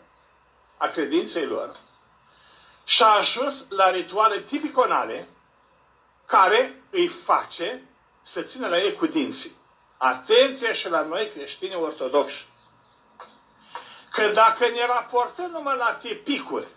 [0.78, 1.76] a credinței lor,
[2.84, 5.28] și a ajuns la rituale tipiconale
[6.26, 7.88] care îi face
[8.32, 9.56] să țină la ei cu dinții.
[9.98, 12.48] Atenție și la noi creștini ortodoxi.
[14.12, 16.68] Că dacă ne raportăm numai la tipicuri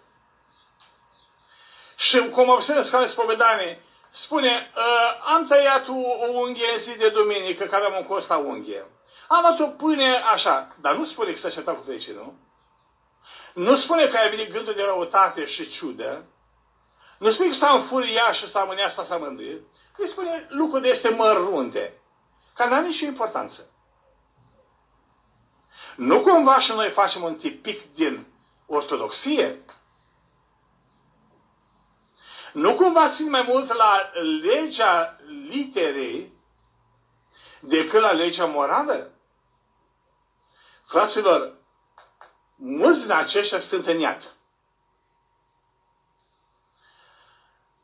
[1.96, 4.82] și cum observă ca spovedanie, spune, ă,
[5.24, 5.92] am tăiat o
[6.32, 8.86] unghie în zi de duminică, că aveam un cost la unghie.
[9.28, 12.34] Am luat o pâine așa, dar nu spune că s-a certat cu vecinul.
[13.54, 16.24] Nu spune că ai venit gândul de răutate și ciudă.
[17.18, 19.62] Nu spune că s-a înfuriat și s-a mâniat sau s-a mândrit.
[19.96, 22.00] Îi spune lucruri de este mărunte,
[22.54, 23.66] care nu are nicio importanță.
[25.96, 28.26] Nu cumva și noi facem un tipic din
[28.66, 29.62] ortodoxie?
[32.52, 34.10] Nu cumva țin mai mult la
[34.42, 35.16] legea
[35.48, 36.32] literei
[37.60, 39.10] decât la legea morală?
[40.86, 41.54] Fraților,
[42.56, 44.34] mulți din aceștia sunt în iad.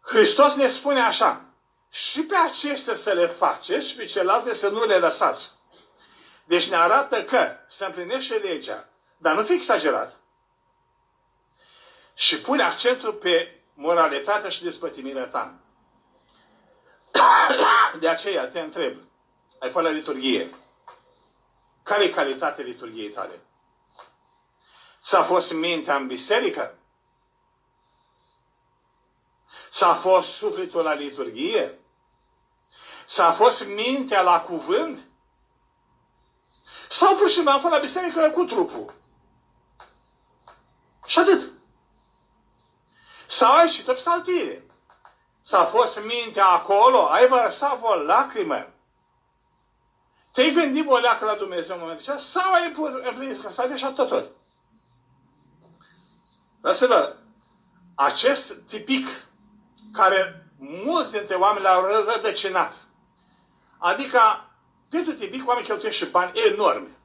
[0.02, 1.47] Hristos ne spune așa,
[1.90, 5.50] și pe acestea să le faceți și pe celelalte să nu le lăsați.
[6.44, 10.16] Deci ne arată că se împlinește legea, dar nu fi exagerat.
[12.14, 15.54] Și pune accentul pe moralitatea și despătimirea ta.
[18.00, 18.98] De aceea te întreb,
[19.58, 20.54] ai fost la liturghie.
[21.82, 23.40] Care e calitatea liturgiei tale?
[25.00, 26.77] S-a fost mintea în biserică?
[29.70, 31.78] S-a fost sufletul la liturghie?
[33.04, 34.98] S-a fost mintea la cuvânt?
[36.88, 38.94] Sau pur și simplu am fost la biserică cu trupul?
[41.06, 41.50] Și atât.
[43.26, 44.62] Sau ai citit psaltire.
[45.40, 48.66] S-a fost mintea acolo, ai vărsat o lacrimă.
[50.32, 52.74] Te-ai gândit boleacă la Dumnezeu în momentul acesta sau ai
[53.10, 54.30] împlinit că s-a deja tot tot?
[56.60, 57.16] Fraților,
[57.94, 59.27] acest tipic
[59.98, 62.72] care mulți dintre oameni l-au rădăcinat,
[63.78, 64.20] adică
[64.90, 66.96] pentru tipic oameni cheltuiesc și bani enormi.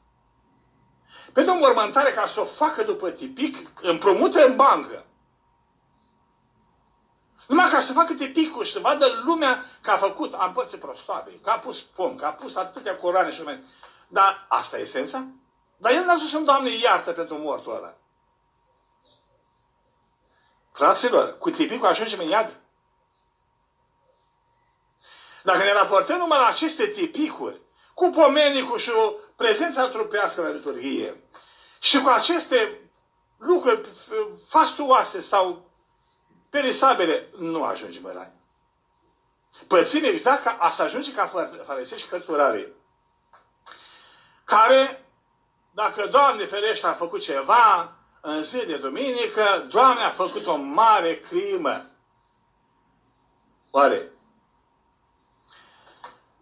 [1.34, 5.06] Pentru o mormântare ca să o facă după tipic, împrumută în bancă.
[7.48, 11.32] Numai ca să facă tipicul și să vadă lumea că a făcut, am părțit prostoabe,
[11.44, 13.64] că a pus pom, că a pus atâtea coroane și mai.
[14.08, 15.26] Dar asta e esența?
[15.78, 17.94] Dar el n-a zis Doamne, iartă pentru mortul ăla.
[20.72, 22.63] Fraților, cu tipicul ajungem în iad.
[25.44, 27.62] Dacă ne raportăm numai la aceste tipicuri,
[27.94, 31.24] cu pomenicul și o prezența trupească la liturghie,
[31.80, 32.80] și cu aceste
[33.38, 33.90] lucruri
[34.48, 35.70] fastuoase sau
[36.50, 38.32] perisabile, nu ajungem în rai.
[39.68, 41.32] Pățim exact ca asta ajunge ca
[41.66, 42.74] farisei și cărturare.
[44.44, 45.06] Care,
[45.72, 51.20] dacă Doamne ferește a făcut ceva în zi de duminică, Doamne a făcut o mare
[51.20, 51.86] crimă.
[53.72, 54.13] Oare?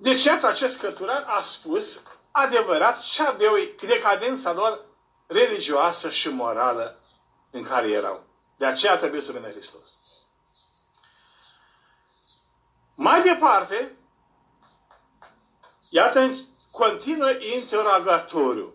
[0.02, 4.86] Deci, iată, acest cărturar a spus adevărat ce aveau decadența lor
[5.28, 6.99] religioasă și morală
[7.52, 8.24] în care erau.
[8.58, 9.89] De aceea trebuie să vină Hristos.
[12.95, 13.95] Mai departe,
[15.89, 16.36] iată,
[16.72, 18.74] continuă interrogatoriu.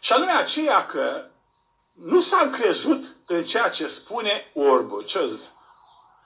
[0.00, 1.26] Și anume aceea că
[1.92, 5.04] nu s-a încrezut în ceea ce spune orbul.
[5.04, 5.52] Ce zis?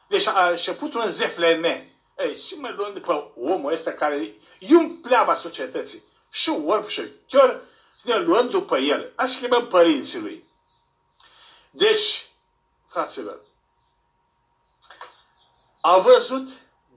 [0.08, 1.95] Deci a început un zefleme.
[2.18, 6.02] Ei, și mă luăm după omul ăsta care e un pleaba societății.
[6.30, 7.60] Și orb și chiar
[8.02, 9.12] ne luăm după el.
[9.16, 10.44] Așa chemăm părinții lui.
[11.70, 12.26] Deci,
[12.88, 13.40] fraților,
[15.80, 16.48] a văzut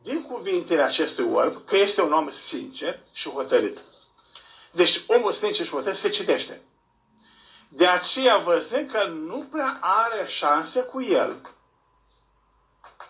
[0.03, 3.77] din cuvintele acestui orb că este un om sincer și hotărât.
[4.71, 6.61] Deci omul sincer și hotărât se citește.
[7.67, 11.41] De aceea, văzând că nu prea are șanse cu el,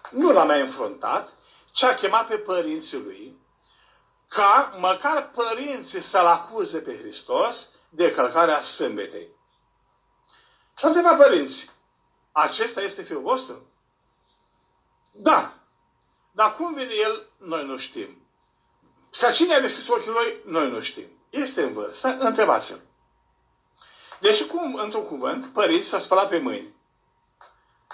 [0.09, 1.33] nu l-a mai înfruntat,
[1.71, 3.37] ci a chemat pe părinții lui,
[4.27, 9.27] ca măcar părinții să-l acuze pe Hristos de călcarea sâmbetei.
[10.77, 11.69] Și a întrebat părinții,
[12.31, 13.67] acesta este fiul vostru?
[15.11, 15.53] Da.
[16.31, 18.17] Dar cum vede el, noi nu știm.
[19.09, 21.07] Sau cine a deschis ochii lui, noi nu știm.
[21.29, 22.81] Este în vârstă, întrebați-l.
[24.19, 26.77] Deci cum, într-un cuvânt, părinții s-a spălat pe mâini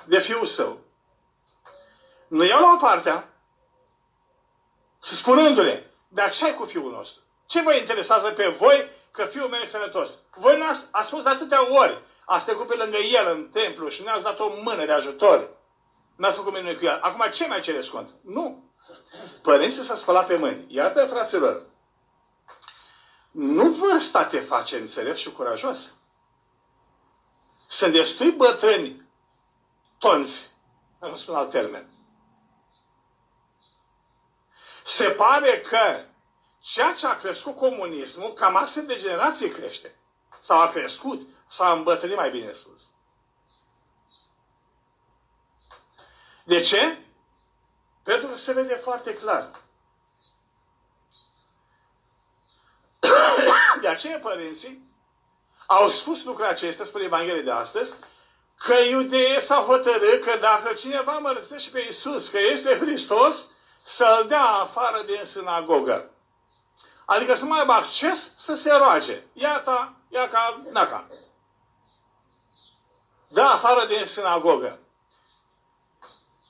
[0.06, 0.80] de fiul său.
[2.28, 3.28] Nu iau la o parte,
[5.06, 7.22] să spunându-le, dar ce ai cu fiul nostru?
[7.46, 10.20] Ce vă interesează pe voi că fiul meu e sănătos?
[10.36, 14.04] Voi n-ați a spus de atâtea ori, ați trecut pe lângă el în templu și
[14.04, 15.50] ne-ați dat o mână de ajutor.
[16.16, 17.00] N-ați făcut minuni cu el.
[17.02, 18.10] Acum ce mai cereți cont?
[18.24, 18.64] Nu.
[19.42, 20.66] Părinții s-au spălat pe mâini.
[20.68, 21.66] Iată, fraților,
[23.32, 25.94] nu vârsta te face înțelept și curajos.
[27.68, 29.10] Sunt destui bătrâni
[29.98, 30.52] tonți,
[31.00, 31.95] nu spun alt termen.
[34.86, 36.06] Se pare că
[36.60, 39.96] ceea ce a crescut comunismul, cam asta de generație crește.
[40.40, 42.90] Sau a crescut, sau a îmbătrânit mai bine spus.
[46.44, 46.98] De ce?
[48.04, 49.62] Pentru că se vede foarte clar.
[53.82, 54.90] De aceea părinții
[55.66, 57.94] au spus lucrurile acestea spre Evanghelie de astăzi,
[58.56, 63.48] că iudeii s-au hotărât că dacă cineva mărățește pe Iisus, că este Hristos,
[63.86, 66.10] să-l dea afară din sinagogă.
[67.06, 69.24] Adică să mai aibă acces să se roage.
[69.34, 71.08] Iată, ia ca, naca.
[73.28, 74.80] Da, afară din sinagogă.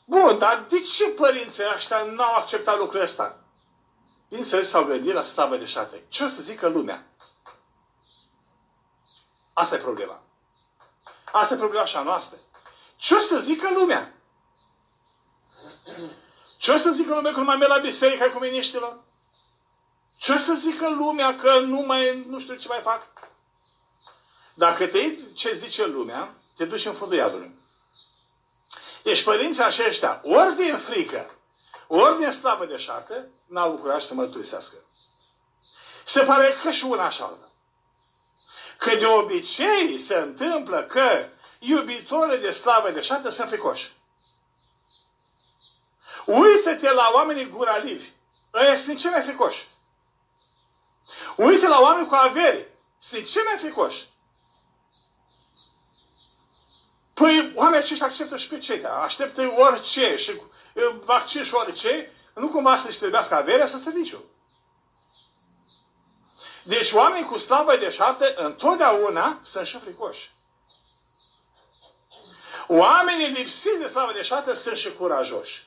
[0.06, 3.38] Bun, dar de ce părinții ăștia n-au acceptat lucrul ăsta?
[4.30, 6.04] Bineînțeles, s-au gândit la slavă de șate.
[6.08, 7.06] Ce o să zică lumea?
[9.54, 10.20] Asta e problema.
[11.32, 12.38] Asta e problema așa noastră.
[12.96, 14.14] Ce o să zică lumea?
[16.58, 18.98] Ce o să zică lumea că nu mai merg la biserică cu miniștilor?
[20.18, 23.08] Ce o să zică lumea că nu mai, nu știu ce mai fac?
[24.54, 27.52] Dacă te ce zice lumea, te duci în fundul iadului.
[29.04, 31.30] Deci părinții aceștia, ori din frică,
[31.88, 34.76] ori din slavă de șartă, n-au curaj să mărturisească.
[36.04, 37.50] Se pare că și una și alta.
[38.78, 41.28] Că de obicei se întâmplă că
[41.60, 43.92] iubitorii de slavă de șartă sunt fricoși.
[46.26, 48.10] Uită-te la oamenii guralivi.
[48.54, 49.68] Ăia sunt cei mai fricoși.
[51.36, 52.78] Uită la oameni cu avere.
[53.00, 54.08] Sunt cei mai fricoși.
[57.14, 60.42] Păi oamenii aceștia acceptă și pe cei, așteptă orice și
[61.04, 64.24] vaccin și orice, nu cumva să-și trebuiască averea să serviciu.
[66.64, 70.32] Deci oamenii cu slavă de șarte întotdeauna sunt și fricoși.
[72.68, 75.65] Oamenii lipsiți de slavă de șarte sunt și curajoși.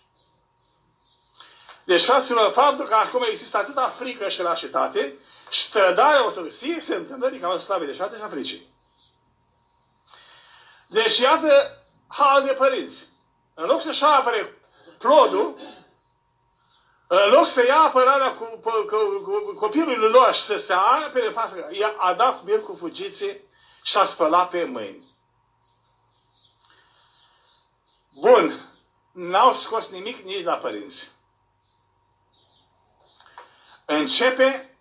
[1.89, 5.14] Deci, fraților, faptul că acum există atâta frică și lașitate,
[5.51, 8.66] strădarea ortodoxiei se întâmplă din cauza slavei de șarte și a fricii.
[10.86, 13.07] Deci, iată, hal de părinți.
[13.55, 14.59] În loc să-și apere
[14.99, 15.59] plodul,
[17.07, 21.30] în loc să ia apărarea cu, cu, cu, cu copilului lor și să se apere
[21.30, 23.43] față, ea a dat cu cu fugiție
[23.82, 25.05] și a spălat pe mâini.
[28.20, 28.70] Bun.
[29.12, 31.16] N-au scos nimic nici la părinți.
[33.91, 34.76] Începe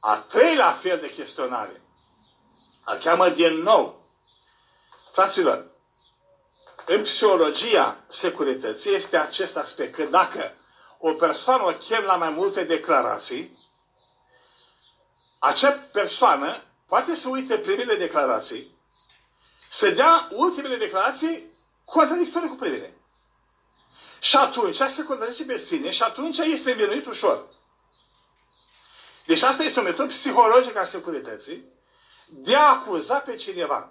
[0.00, 1.80] a treilea fel de chestionare.
[2.84, 4.04] Îl cheamă din nou.
[5.12, 5.66] Fraților,
[6.86, 10.54] în psihologia securității este acest aspect, că dacă
[10.98, 13.58] o persoană o chem la mai multe declarații,
[15.38, 18.70] acea persoană poate să uite primele declarații,
[19.68, 21.44] să dea ultimele declarații
[21.84, 22.98] contradictorii cu privire.
[24.20, 27.54] Și atunci se contrazice pe sine și atunci este învinuit ușor.
[29.26, 31.64] Deci asta este o metodă psihologică a securității
[32.28, 33.90] de a acuza pe cineva.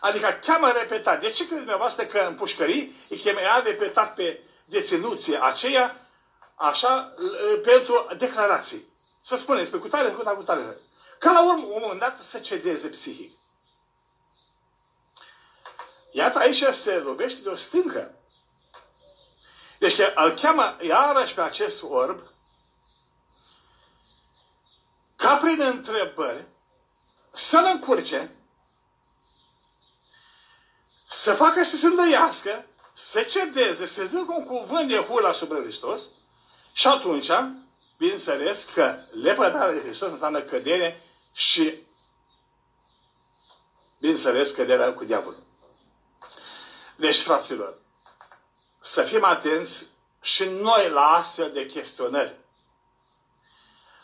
[0.00, 1.20] Adică cheamă repetat.
[1.20, 6.08] De ce credeți dumneavoastră că în pușcării îi chemea repetat pe deținuție aceea
[6.54, 7.14] așa
[7.62, 8.84] pentru declarații?
[9.20, 10.76] Să spuneți pe cutare, pe cutare, cutare.
[11.18, 13.38] Ca la urmă, un moment dat, să cedeze psihic.
[16.10, 18.14] Iată aici se lovește de o stâncă.
[19.78, 22.31] Deci îl cheamă iarăși pe acest orb
[25.22, 26.44] ca prin întrebări
[27.32, 28.30] să-l încurce,
[31.06, 36.02] să facă să se îndoiască, să cedeze, să zică un cuvânt de hula asupra Hristos
[36.72, 37.30] și atunci,
[37.98, 41.02] bineînțeles că lepădarea de Hristos înseamnă cădere
[41.32, 41.74] și,
[43.98, 45.42] bineînțeles, căderea cu diavolul.
[46.96, 47.78] Deci, fraților,
[48.80, 49.86] să fim atenți
[50.22, 52.40] și noi la astfel de chestionări.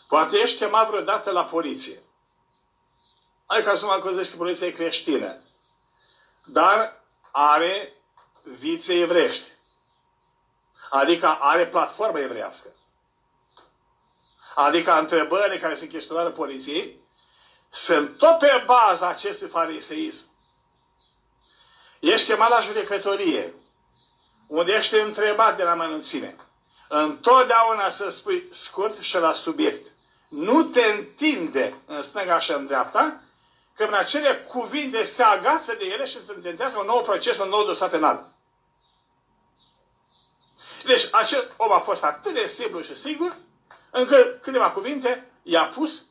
[0.09, 1.99] Poate ești chemat vreodată la poliție.
[3.45, 5.37] Ai ca să mă acuzești că poliția e creștină.
[6.45, 7.01] Dar
[7.31, 7.93] are
[8.43, 9.47] vițe evrești.
[10.89, 12.67] Adică are platformă evrească.
[14.55, 16.99] Adică întrebările care se chestionează poliției
[17.69, 20.25] sunt tot pe baza acestui fariseism.
[21.99, 23.53] Ești chemat la judecătorie,
[24.47, 26.35] unde ești întrebat de la mănunțime.
[26.87, 29.97] Întotdeauna să spui scurt și la subiect.
[30.29, 33.21] Nu te întinde în stânga și în dreapta,
[33.75, 37.49] că în acele cuvinte se agață de ele și se intentează un nou proces, un
[37.49, 38.27] nou dosar penal.
[40.85, 43.37] Deci acel om a fost atât de simplu și sigur,
[43.91, 46.05] încât câteva cuvinte i-a pus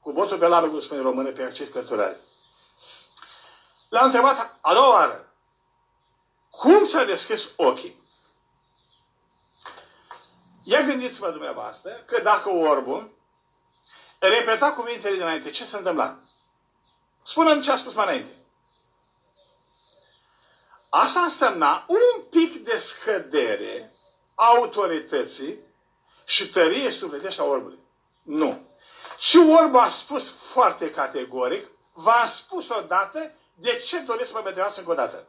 [0.00, 2.16] cu botul pe labă, cum spune română, pe acest cărturare.
[3.88, 5.32] L-a întrebat a doua oară.
[6.50, 8.04] Cum ți-a deschis ochii?
[10.62, 13.15] Ia gândiți-vă dumneavoastră că dacă orbul
[14.28, 16.16] repeta cuvintele dinainte, ce se întâmpla?
[17.22, 18.30] Spune-mi ce a spus mai înainte.
[20.88, 23.92] Asta însemna un pic de scădere
[24.34, 25.58] autorității
[26.24, 27.78] și tărie sufletește a orbului.
[28.22, 28.66] Nu.
[29.18, 34.78] Și orbul a spus foarte categoric, v-am spus odată de ce doresc să mă mătrească
[34.80, 35.26] încă o dată?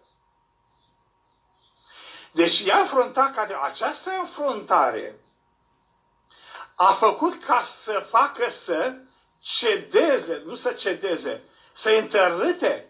[2.31, 5.19] Deci i-a înfruntat ca această înfruntare
[6.79, 8.95] a făcut ca să facă să
[9.41, 12.89] cedeze, nu să cedeze, să întărâte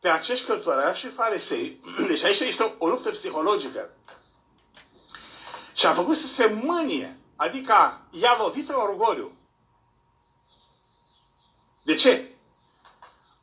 [0.00, 1.80] pe acești călători și farisei.
[2.08, 3.90] Deci aici este o, o luptă psihologică.
[5.74, 9.32] Și a făcut să se mânie, adică i-a lovit în orgoliu.
[11.84, 12.30] De ce?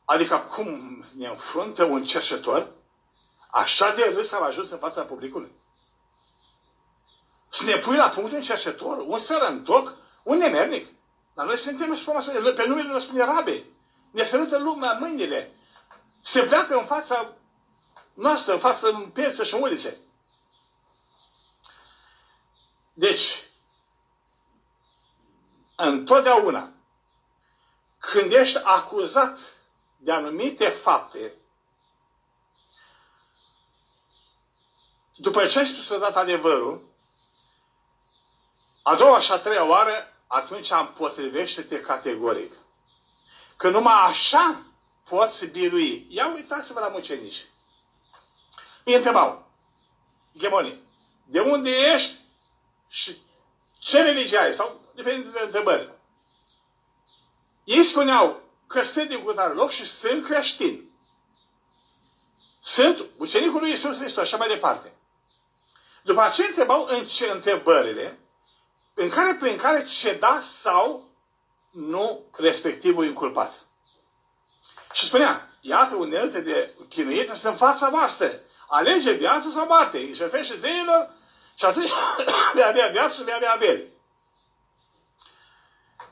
[0.06, 2.72] Adică cum ne înfruntă un cerșător,
[3.52, 5.52] așa de râs am ajuns în fața publicului.
[7.54, 9.94] Să ne pui la punct un cerșător, un sărăntoc,
[10.24, 10.88] un nemernic.
[11.34, 13.66] Dar noi suntem frumoase, pe numele noi spune rabe.
[14.12, 15.52] Ne sărută lumea mâinile.
[16.22, 17.34] Se pleacă în fața
[18.14, 19.98] noastră, în fața în pieță și în ulițe.
[22.94, 23.44] Deci,
[25.76, 26.72] întotdeauna,
[27.98, 29.40] când ești acuzat
[29.98, 31.34] de anumite fapte,
[35.16, 36.91] după ce ai spus odată adevărul,
[38.82, 42.54] a doua și a treia oară, atunci împotrivește-te categoric.
[43.58, 44.64] Că numai așa
[45.10, 46.06] poți birui.
[46.10, 47.46] Ia uitați-vă la mucenici.
[48.84, 49.52] Îi întrebau,
[50.34, 50.84] Ghemonii,
[51.26, 52.20] de unde ești
[52.88, 53.18] și
[53.80, 54.54] ce religie ai?
[54.54, 55.94] Sau depinde de întrebări.
[57.64, 60.90] Ei spuneau că sunt din cutare loc și sunt creștini.
[62.62, 64.94] Sunt ucenicul lui Iisus Hristos și așa mai departe.
[66.04, 68.20] După aceea întrebau în ce întrebările
[68.94, 71.10] în care, prin care ceda sau
[71.72, 73.54] nu respectivul inculpat.
[74.94, 78.40] Și spunea, iată unelte de chinuite sunt în fața voastră.
[78.68, 79.98] Alege viață sau moarte.
[79.98, 81.14] Îi șefește zeilor
[81.56, 81.90] și atunci
[82.54, 83.88] vei avea viață și vei avea avere.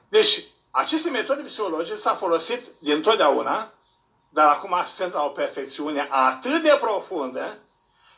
[0.10, 3.74] Deci, aceste metode psihologice s-au folosit din totdeauna,
[4.30, 7.58] dar acum sunt la o perfecțiune atât de profundă,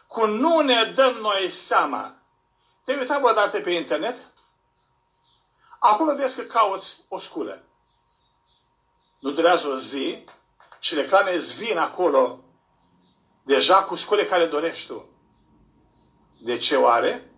[0.08, 2.16] cu nu ne dăm noi seama.
[2.84, 4.31] Te-ai uitat o dată pe internet?
[5.84, 7.64] Acolo vezi că cauți o sculă.
[9.20, 10.26] Nu durează o zi
[10.80, 12.40] și reclame îți vin acolo
[13.44, 15.10] deja cu scule care dorești tu.
[16.42, 17.32] De ce oare?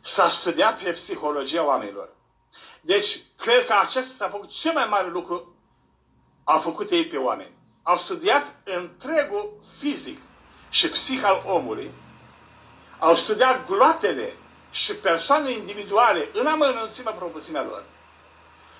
[0.00, 2.08] S-a studiat pe psihologia oamenilor.
[2.80, 5.56] Deci, cred că acesta s-a făcut cel mai mare lucru
[6.44, 7.52] au făcut ei pe oameni.
[7.82, 10.20] Au studiat întregul fizic
[10.70, 11.90] și psihic al omului,
[12.98, 14.36] au studiat gloatele
[14.76, 17.82] și persoane individuale în amănunțimea propuțimea lor,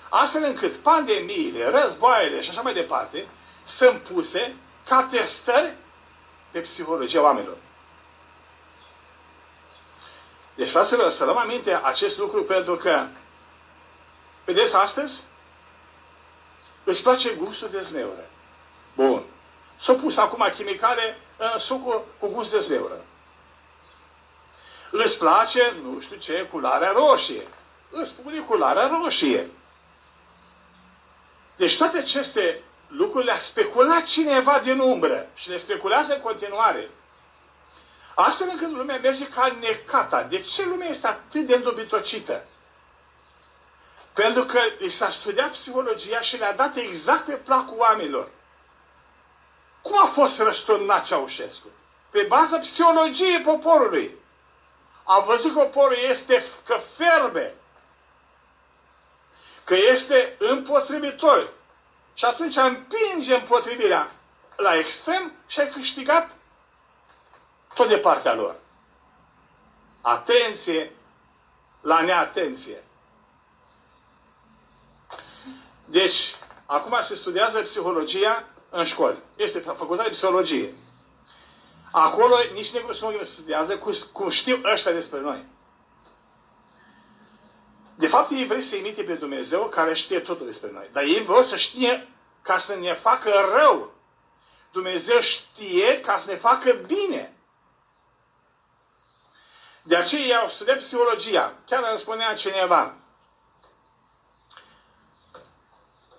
[0.09, 3.27] astfel încât pandemiile, războaiele și așa mai departe
[3.65, 5.73] sunt puse ca testări
[6.51, 7.57] pe psihologia oamenilor.
[10.55, 13.07] Deci, fraților, să luăm aminte acest lucru pentru că,
[14.45, 15.23] vedeți, astăzi
[16.83, 18.29] îți place gustul de zmeură.
[18.95, 19.23] Bun.
[19.79, 23.01] S-au pus acum chimicale în sucul cu gust de zmeură.
[24.91, 27.47] Îți place, nu știu ce, culoarea roșie.
[27.89, 29.49] Îți spune culoarea roșie.
[31.55, 36.89] Deci toate aceste lucruri le-a speculat cineva din umbră și le speculează în continuare.
[38.15, 40.23] Astfel încât lumea merge ca necata.
[40.23, 42.45] De ce lumea este atât de îndobitocită?
[44.13, 48.29] Pentru că li s-a studiat psihologia și le-a dat exact pe placul oamenilor.
[49.81, 51.67] Cum a fost răsturnat Ceaușescu?
[52.09, 54.15] Pe baza psihologiei poporului.
[55.09, 57.53] A văzut că poporul este, că ferbe,
[59.63, 61.53] că este împotrivitor.
[62.13, 64.11] Și atunci împinge împotrivirea
[64.55, 66.29] la extrem și ai câștigat
[67.73, 68.55] tot de partea lor.
[70.01, 70.91] Atenție
[71.81, 72.83] la neatenție.
[75.85, 76.35] Deci,
[76.65, 79.17] acum se studiază psihologia în școli.
[79.35, 80.73] Este facultatea de psihologie.
[81.91, 83.77] Acolo nici nu se studiază
[84.11, 85.45] cum știu ăștia despre noi.
[87.95, 90.89] De fapt, ei vreau să imite pe Dumnezeu care știe totul despre noi.
[90.91, 92.07] Dar ei vreau să știe
[92.41, 93.93] ca să ne facă rău.
[94.71, 97.37] Dumnezeu știe ca să ne facă bine.
[99.83, 101.53] De aceea ei au studiat psihologia.
[101.65, 102.95] Chiar îmi spunea cineva,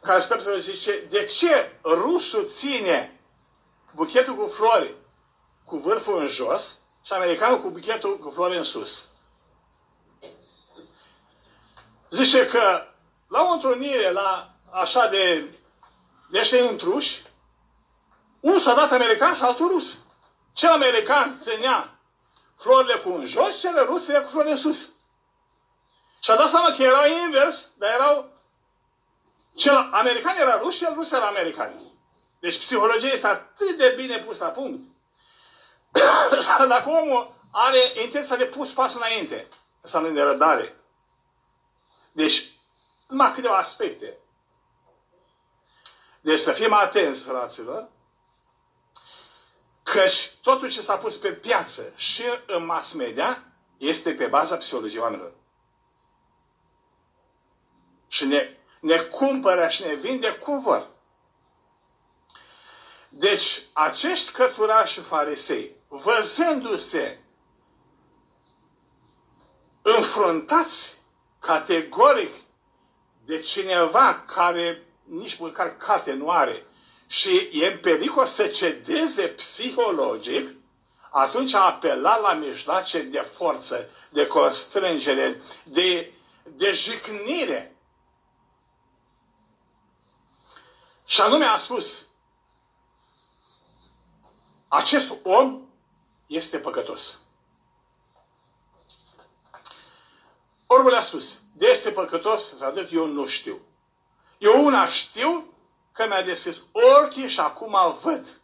[0.03, 3.21] care stă să zice, de ce rusul ține
[3.95, 4.95] buchetul cu flori
[5.69, 9.05] cu vârful în jos și americanul cu buchetul cu flori în sus?
[12.11, 12.87] Zice că
[13.29, 15.53] la o întrunire, la așa de
[16.31, 17.23] de ăștia întruși,
[18.41, 19.99] unul s-a dat american și altul rus.
[20.53, 21.99] Cel american ținea
[22.57, 24.89] florile cu în jos, cel rus ținea cu florile în sus.
[26.21, 28.31] Și a dat seama că erau invers, dar erau...
[29.55, 31.73] Cel american era rus și cel rus era american.
[32.41, 34.81] Deci psihologia este atât de bine pusă la punct.
[36.69, 39.49] Dacă omul are intenția de pus pasul înainte,
[39.81, 40.77] înseamnă de răbdare.
[42.13, 42.51] Deci,
[43.09, 44.17] numai câteva aspecte.
[46.21, 47.89] Deci să fim atenți, fraților,
[49.83, 53.43] căci totul ce s-a pus pe piață și în mass media
[53.77, 55.33] este pe baza psihologiei oamenilor.
[58.09, 60.87] Și ne, ne cumpără și ne vinde cum vor.
[63.09, 67.19] Deci, acești cărturași și farisei, văzându-se
[69.83, 70.97] înfruntați
[71.39, 72.33] categoric
[73.25, 76.67] de cineva care nici măcar carte nu are
[77.07, 80.55] și e în pericol să cedeze psihologic,
[81.11, 86.13] atunci a apelat la mijloace de forță, de constrângere, de,
[86.43, 87.77] de jicnire.
[91.07, 92.07] Și anume a spus,
[94.69, 95.68] acest om
[96.29, 97.19] este păcătos.
[100.67, 103.61] Orul a spus, de este păcătos, să eu nu știu.
[104.39, 105.53] Eu una știu
[105.93, 108.41] că mi-a deschis ochii și acum văd.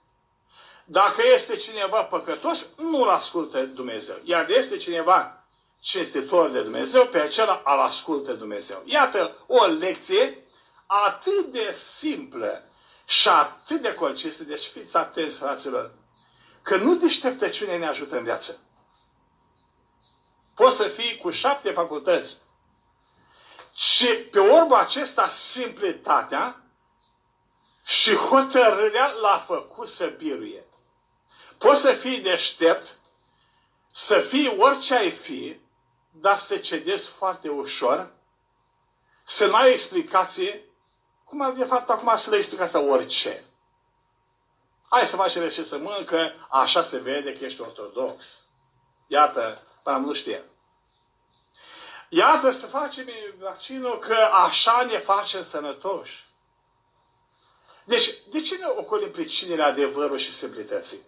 [0.85, 4.16] Dacă este cineva păcătos, nu-l ascultă Dumnezeu.
[4.24, 5.45] Iar este cineva
[5.80, 8.82] cinstitor de Dumnezeu, pe acela îl ascultă Dumnezeu.
[8.85, 10.47] Iată o lecție
[10.87, 12.62] atât de simplă
[13.07, 15.91] și atât de concisă, deci fiți atenți, fraților,
[16.64, 18.58] că nu deșteptăciune ne ajută în viață.
[20.54, 22.36] Poți să fii cu șapte facultăți.
[23.74, 26.62] Și pe urmă acesta simplitatea
[27.84, 30.64] și hotărârea l-a făcut să biruie.
[31.58, 32.96] Poți să fii deștept,
[33.92, 35.56] să fii orice ai fi,
[36.10, 38.12] dar să cedezi foarte ușor,
[39.24, 40.64] să nu ai explicație,
[41.24, 43.44] cum ar de fapt acum să le explic asta orice.
[44.95, 48.45] Hai să facem ce să mâncă, așa se vede că ești ortodox.
[49.07, 50.45] Iată, am nu știe.
[52.09, 53.07] Iată să facem
[53.38, 56.24] vaccinul că așa ne face sănătoși.
[57.84, 61.01] Deci, de ce ne ocolim pricinile adevărului și simplității?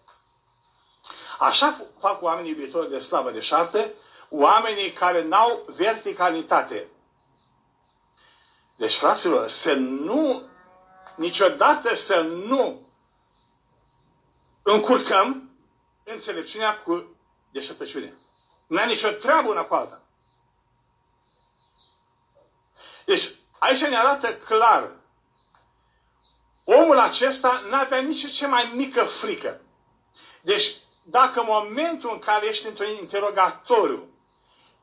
[1.38, 3.94] Așa fac oamenii iubitori de slavă de șarte,
[4.30, 6.88] oamenii care n-au verticalitate.
[8.76, 10.48] Deci, fraților, să nu,
[11.16, 12.85] niciodată să nu
[14.72, 15.50] încurcăm
[16.04, 17.16] înțelepciunea cu
[17.50, 18.14] deșteptăciune.
[18.66, 20.00] Nu ai nicio treabă una cu alta.
[23.04, 24.90] Deci, aici ne arată clar.
[26.64, 29.60] Omul acesta n-avea nici ce mai mică frică.
[30.40, 34.08] Deci, dacă în momentul în care ești într-un interogatoriu,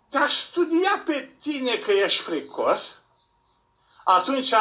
[0.10, 3.02] te-aș studia pe tine că ești fricos,
[4.04, 4.54] atunci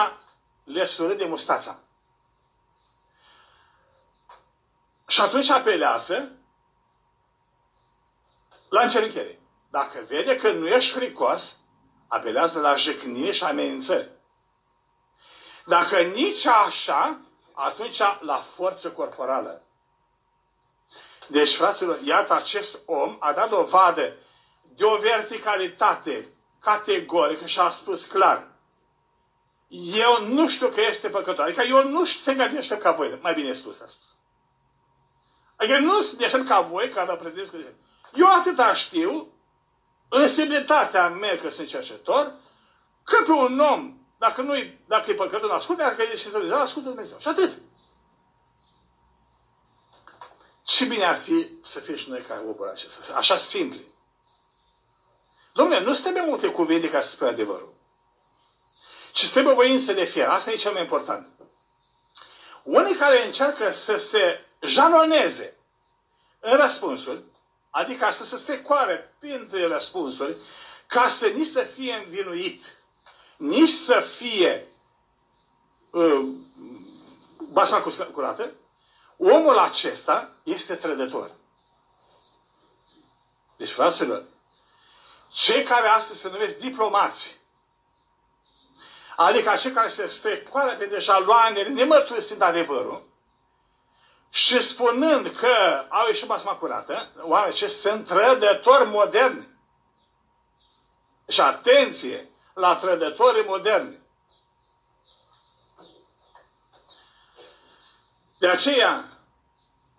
[0.64, 1.81] le surâde mustața.
[5.12, 6.32] Și atunci apelează
[8.68, 9.40] la încerchere.
[9.70, 11.56] Dacă vede că nu ești fricos,
[12.08, 14.10] apelează la jecnie și amenințări.
[15.66, 17.20] Dacă nici așa,
[17.52, 19.62] atunci la forță corporală.
[21.26, 24.16] Deci, fraților, iată, acest om a dat dovadă
[24.76, 28.48] de o verticalitate categorică și a spus clar,
[29.94, 31.44] eu nu știu că este păcător.
[31.44, 33.18] Adică eu nu știu să deștept ca voi.
[33.22, 34.16] Mai bine spus, a spus.
[35.62, 37.56] Adică nu sunt deștept ca voi, care vă predeți că
[38.14, 39.32] Eu atâta știu,
[40.08, 42.34] în semnitatea mea că sunt cercetor,
[43.04, 44.54] că pe un om, dacă, nu
[44.86, 47.18] dacă e păcător, nu ascultă, dacă e deșteptat, ascultă Dumnezeu.
[47.18, 47.52] Și atât.
[50.62, 53.14] Ce bine ar fi să fie și noi ca omul acesta.
[53.16, 53.84] Așa simpli.
[55.52, 57.74] Domnule, nu trebuie multe cuvinte ca să spui adevărul.
[59.14, 60.28] Și trebuie voință de fier.
[60.28, 61.28] Asta e cel mai important.
[62.62, 65.56] Unii care încearcă să se jaloneze
[66.40, 67.22] în răspunsuri,
[67.70, 70.36] adică să se strecoare printre răspunsuri,
[70.86, 72.64] ca să nici să fie învinuit,
[73.36, 74.66] nici să fie
[75.90, 76.20] uh,
[77.50, 77.80] basma
[78.12, 78.50] curată,
[79.16, 81.30] omul acesta este trădător.
[83.56, 84.24] Deci, fraților,
[85.30, 87.36] cei care astăzi se numesc diplomați,
[89.16, 93.11] adică cei care se strecoară pe jaloanele nemărturisind adevărul,
[94.34, 99.48] și spunând că au ieșit basma curată, oameni ce sunt trădători moderni.
[101.28, 103.98] Și atenție la trădătorii moderni.
[108.38, 109.04] De aceea,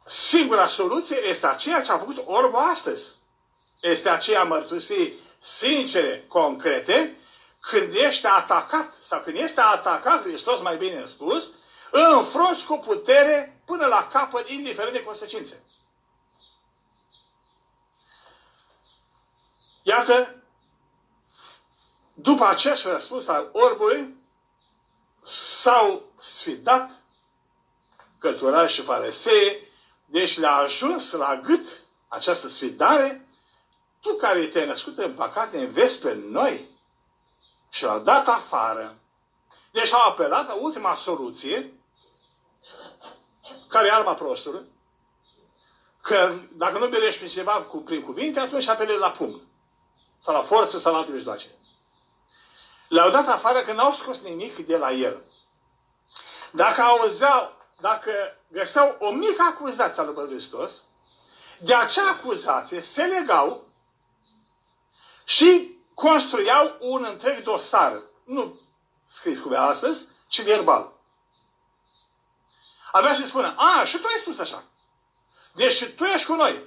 [0.05, 3.15] singura soluție este aceea ce a făcut Orbo astăzi.
[3.81, 7.17] Este aceea mărturisii sincere, concrete,
[7.59, 11.53] când ești atacat, sau când este atacat Hristos, mai bine spus,
[11.91, 15.63] înfrunți cu putere până la capăt, indiferent de consecințe.
[19.83, 20.35] Iată,
[22.13, 24.15] după acest răspuns al orbului,
[25.23, 26.91] s-au sfidat
[28.19, 29.67] căturari și farisei,
[30.05, 33.27] deci le-a ajuns la gât această sfidare,
[34.01, 36.69] tu care te-ai născut în păcate, înveți pe noi
[37.69, 38.95] și l-au dat afară.
[39.71, 41.73] Deci au apelat la ultima soluție,
[43.67, 44.65] care e arma prostului,
[46.01, 49.41] că dacă nu bilești pe cineva cu, prin cuvinte, atunci apelezi la pumn.
[50.19, 51.47] Sau la forță, sau la alte mijloace.
[52.87, 55.23] Le-au dat afară că n-au scos nimic de la el.
[56.51, 58.11] Dacă auzeau, dacă
[58.47, 60.83] găseau o mică acuzație a lui Hristos,
[61.59, 63.67] de acea acuzație se legau
[65.23, 68.01] și construiau un întreg dosar.
[68.25, 68.59] Nu
[69.07, 70.92] scris cum e astăzi, ci verbal.
[72.95, 74.63] Avea să spună, a, și tu ai spus așa.
[75.53, 76.63] Deci și tu ești cu noi.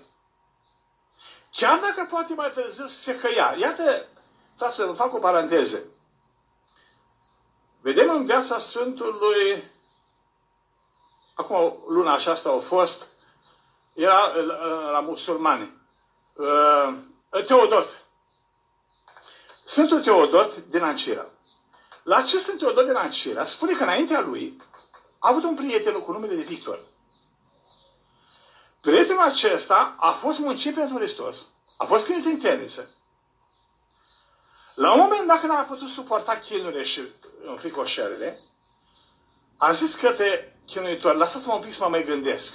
[1.53, 3.55] Chiar dacă poate mai târziu se căia.
[3.59, 4.07] Iată,
[4.71, 5.83] să vă fac o paranteză.
[7.81, 9.71] Vedem în viața Sfântului,
[11.35, 13.07] acum luna aceasta au fost,
[13.93, 14.27] era
[14.91, 15.73] la musulmani,
[16.35, 16.95] uh,
[17.47, 18.05] Teodot.
[19.65, 21.27] Sfântul Teodot din Ancira.
[22.03, 24.63] La ce sunt Teodor de Lancera, spune că înaintea lui
[25.27, 26.81] a avut un prieten cu numele de Victor.
[28.81, 31.47] Prietenul acesta a fost muncit pentru Hristos,
[31.77, 32.91] a fost chinuit în temniță.
[34.75, 37.01] La un moment dat când a putut suporta chinurile și
[37.47, 38.41] înfricoșările,
[39.57, 42.55] a zis către chinuitor, lăsați-mă un pic să mă mai gândesc.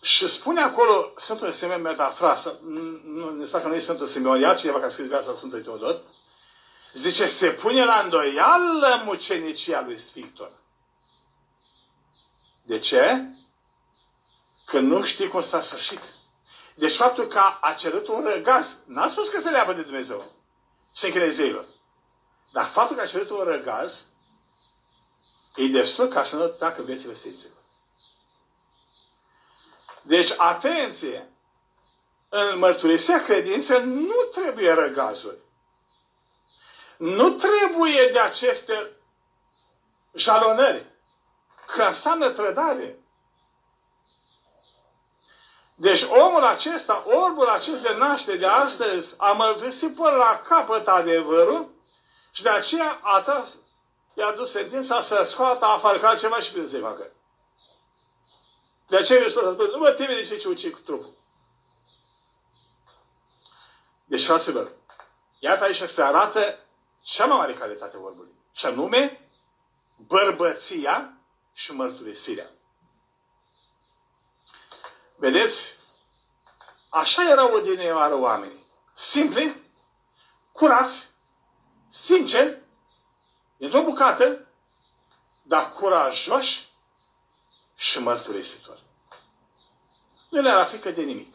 [0.00, 2.58] Și spune acolo Sfântul Simeon metafrasă,
[3.04, 5.64] nu ne spune că nu e Sfântul Simeon, ia cineva care a scris viața Sfântului
[5.64, 6.02] Teodor,
[6.92, 10.50] zice, se pune la îndoială mucenicia lui Sfântul.
[12.62, 13.24] De ce?
[14.64, 16.00] Că nu știi cum s-a sfârșit.
[16.74, 20.32] Deci faptul că a cerut un răgaz, n-a spus că se leapă de Dumnezeu
[20.96, 21.64] și închide zeilor.
[22.52, 24.04] Dar faptul că a cerut un răgaz,
[25.56, 27.56] e destul ca să nu treacă viețile sfinților.
[30.02, 31.28] Deci, atenție!
[32.28, 35.36] În mărturisia credință nu trebuie răgazuri.
[36.98, 38.90] Nu trebuie de aceste
[40.14, 40.86] jalonări.
[41.66, 42.98] Că înseamnă trădare.
[45.74, 51.70] Deci omul acesta, orbul acesta de naște de astăzi, a mărturisit până la capăt adevărul
[52.32, 53.48] și de aceea a tras,
[54.14, 57.06] i-a dus sentința să scoată afară ca ceva și prin să-i facă.
[58.88, 61.14] De aceea Hristos a spus, nu mă teme de ce ce ucid cu trupul.
[64.04, 64.72] Deci, fraților,
[65.38, 66.58] iată aici se arată
[67.08, 68.32] cea mai mare calitate orbului.
[68.52, 69.28] Și anume,
[69.96, 71.12] bărbăția
[71.52, 72.50] și mărturisirea.
[75.16, 75.76] Vedeți?
[76.88, 78.66] Așa erau odinioară oamenii.
[78.94, 79.62] Simpli,
[80.52, 81.10] curați,
[81.88, 82.62] sinceri,
[83.58, 84.46] într-o bucată,
[85.42, 86.68] dar curajoși
[87.74, 88.82] și mărturisitori.
[90.30, 91.34] Nu le era frică de nimic.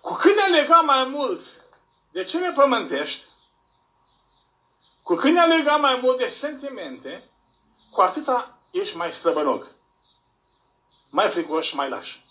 [0.00, 1.40] Cu cât ne legam mai mult
[2.10, 3.24] de cele pământești,
[5.02, 7.30] cu cât ne legam mai mult de sentimente,
[7.90, 9.76] cu atâta ești mai străbănog
[11.10, 12.26] mai fricos și mai lași.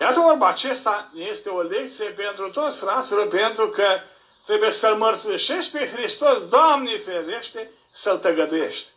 [0.00, 4.00] Iată vorba acesta este o lecție pentru toți fraților, pentru că
[4.44, 8.88] trebuie să-L mărturisești pe Hristos, Doamne ferește, să-L tăgăduiești.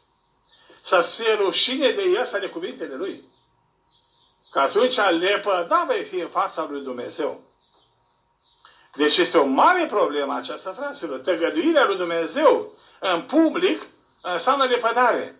[0.81, 3.23] Să-ți fie rușine de El, să de cuvintele Lui.
[4.51, 7.41] Că atunci lepăda vei fi în fața lui Dumnezeu.
[8.95, 11.19] Deci este o mare problemă aceasta, fraților.
[11.19, 13.87] Tăgăduirea lui Dumnezeu în public
[14.21, 15.39] înseamnă lepădare.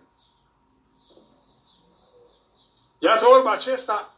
[2.98, 4.14] Iată orba acesta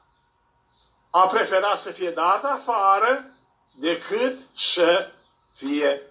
[1.10, 3.32] a preferat să fie dat afară
[3.74, 5.12] decât să
[5.54, 6.02] fie,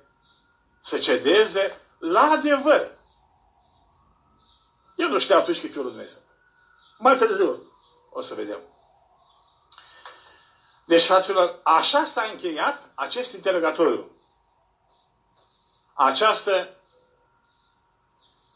[0.81, 2.91] să cedeze la adevăr.
[4.95, 6.21] Eu nu știu atunci că e Fiul lui Dumnezeu.
[6.97, 7.61] Mai târziu
[8.11, 8.59] o să vedem.
[10.87, 14.11] Deci, fraților, așa s-a încheiat acest interogatoriu.
[15.93, 16.69] Această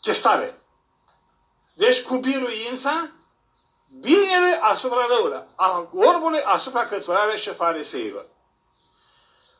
[0.02, 0.62] chestare.
[1.74, 3.10] Deci, cu biruința
[4.00, 8.26] binele asupra răului, a orbului asupra căturare și fariseilor.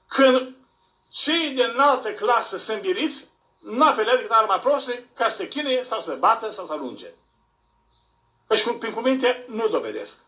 [0.08, 0.56] Când
[1.10, 3.28] cei de înaltă clasă sunt biriți,
[3.60, 7.08] nu apelează decât arma prostului ca să chinuie sau să bată sau să alunge.
[8.48, 10.20] Deci, prin cuvinte, nu dovedesc.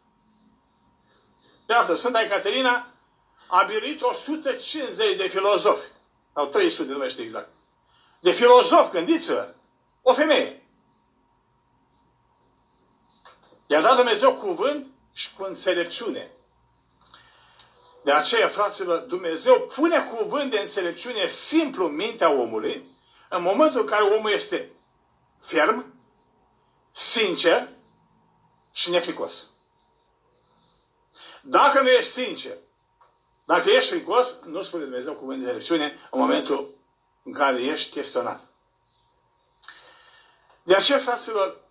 [1.66, 2.88] De asta, Sfânta Ecaterina
[3.48, 5.88] a biruit 150 de filozofi,
[6.34, 7.50] sau 300 numește exact,
[8.20, 9.54] de filozofi, gândiți-vă,
[10.02, 10.64] o femeie.
[13.68, 16.32] I-a dat Dumnezeu cuvânt și cu înțelepciune.
[18.04, 22.86] De aceea, fraților, Dumnezeu pune cuvânt de înțelepciune simplu în mintea omului,
[23.30, 24.70] în momentul în care omul este
[25.42, 25.94] ferm,
[26.92, 27.70] sincer
[28.72, 29.53] și nefricos.
[31.46, 32.58] Dacă nu ești sincer,
[33.46, 36.74] dacă ești fricos, nu spune Dumnezeu cuvânt de înțelepciune în momentul
[37.24, 38.40] în care ești chestionat.
[40.64, 41.64] De aceea, fraților,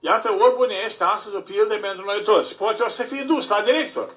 [0.00, 2.56] Iată, orbul este astăzi o pildă pentru noi toți.
[2.56, 4.14] Poate o să fie dus la director,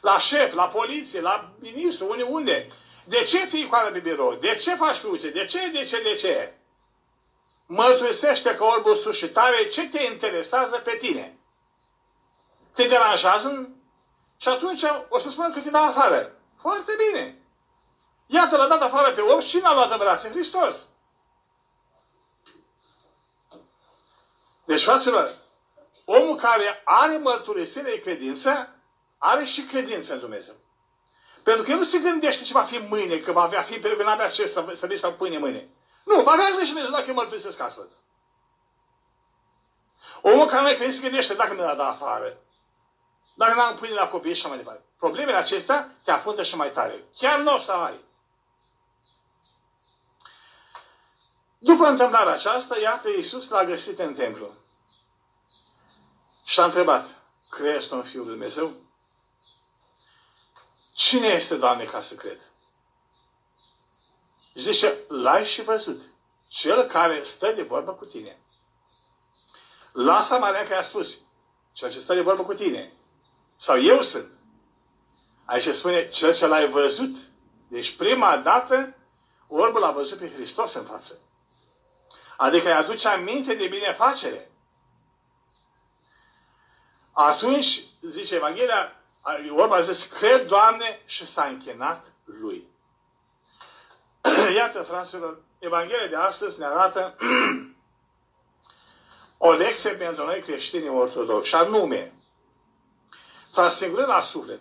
[0.00, 2.68] la șef, la poliție, la ministru, unde, unde.
[3.04, 4.34] De ce ții icoană pe birou?
[4.34, 5.30] De ce faci cruce?
[5.30, 6.54] De ce, de ce, de ce?
[7.66, 11.38] Mărturisește că orbul sus și tare, ce te interesează pe tine?
[12.74, 13.68] Te deranjează?
[14.44, 16.32] Și atunci o să spun că te dau afară.
[16.60, 17.38] Foarte bine.
[18.26, 20.30] Iată, l-a dat afară pe orb și cine a luat în brațe?
[20.30, 20.86] Hristos.
[24.64, 25.38] Deci, fraților,
[26.04, 28.68] omul care are mărturisire de credință,
[29.18, 30.54] are și credință în Dumnezeu.
[31.42, 33.96] Pentru că el nu se gândește ce va fi mâine, că va avea fi, pentru
[33.96, 35.68] că nu avea ce să, să fac pâine mâine.
[36.04, 37.96] Nu, va avea grijă Dumnezeu dacă eu mărturisesc astăzi.
[40.20, 42.38] Omul care nu are credință se gândește dacă mi-a dat afară.
[43.34, 44.82] Dacă n-am pâine la copii și mai departe.
[44.98, 47.04] Problemele acestea te afundă și mai tare.
[47.18, 48.00] Chiar nu o să ai.
[51.58, 54.54] După întâmplarea aceasta, iată, Iisus l-a găsit în templu.
[56.44, 58.72] Și a întrebat, crezi tu în Fiul Lui Dumnezeu?
[60.92, 62.40] Cine este, Doamne, ca să cred?
[64.54, 66.02] Zice, l-ai și văzut.
[66.48, 68.38] Cel care stă de vorbă cu tine.
[69.92, 71.16] Lasă Maria care a spus,
[71.72, 72.92] cel ce stă de vorbă cu tine.
[73.64, 74.30] Sau eu sunt.
[75.44, 77.16] Aici spune, cel ce l-ai văzut.
[77.68, 78.94] Deci prima dată,
[79.48, 81.18] orbul l-a văzut pe Hristos în față.
[82.36, 84.50] Adică îi aduce aminte de binefacere.
[87.12, 88.92] Atunci, zice Evanghelia,
[89.56, 92.68] Orba a zis, cred, Doamne, și s-a închinat lui.
[94.56, 97.16] Iată, fraților, Evanghelia de astăzi ne arată
[99.48, 102.12] o lecție pentru noi creștini ortodoxi, și anume,
[103.54, 104.60] transfigurând la suflet,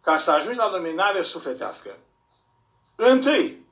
[0.00, 1.96] ca să ajungi la dominare sufletească.
[2.96, 3.66] Întâi,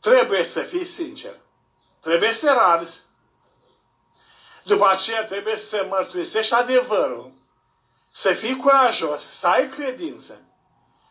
[0.00, 1.34] trebuie să fii sincer.
[2.00, 3.02] Trebuie să rabzi.
[4.64, 7.32] După aceea trebuie să mărturisești adevărul.
[8.10, 10.40] Să fii curajos, să ai credință.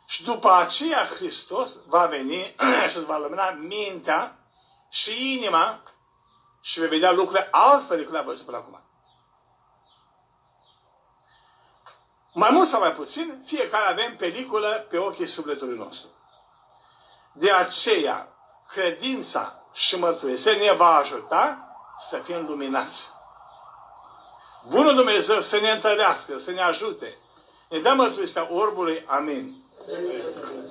[0.05, 2.55] Și după aceea Hristos va veni
[2.89, 4.37] și îți va lumina mintea
[4.89, 5.83] și inima
[6.61, 8.84] și vei vedea lucrurile altfel decât le-a văzut până acum.
[12.37, 16.07] Mai mult sau mai puțin, fiecare avem peliculă pe ochii sufletului nostru.
[17.33, 18.27] De aceea,
[18.67, 21.57] credința și mărturisea ne va ajuta
[21.99, 23.09] să fim luminați.
[24.69, 27.17] Bunul Dumnezeu să ne întărească, să ne ajute.
[27.69, 29.03] Ne dă mărturisirea orbului.
[29.07, 29.55] Amin.
[29.97, 30.63] Amin.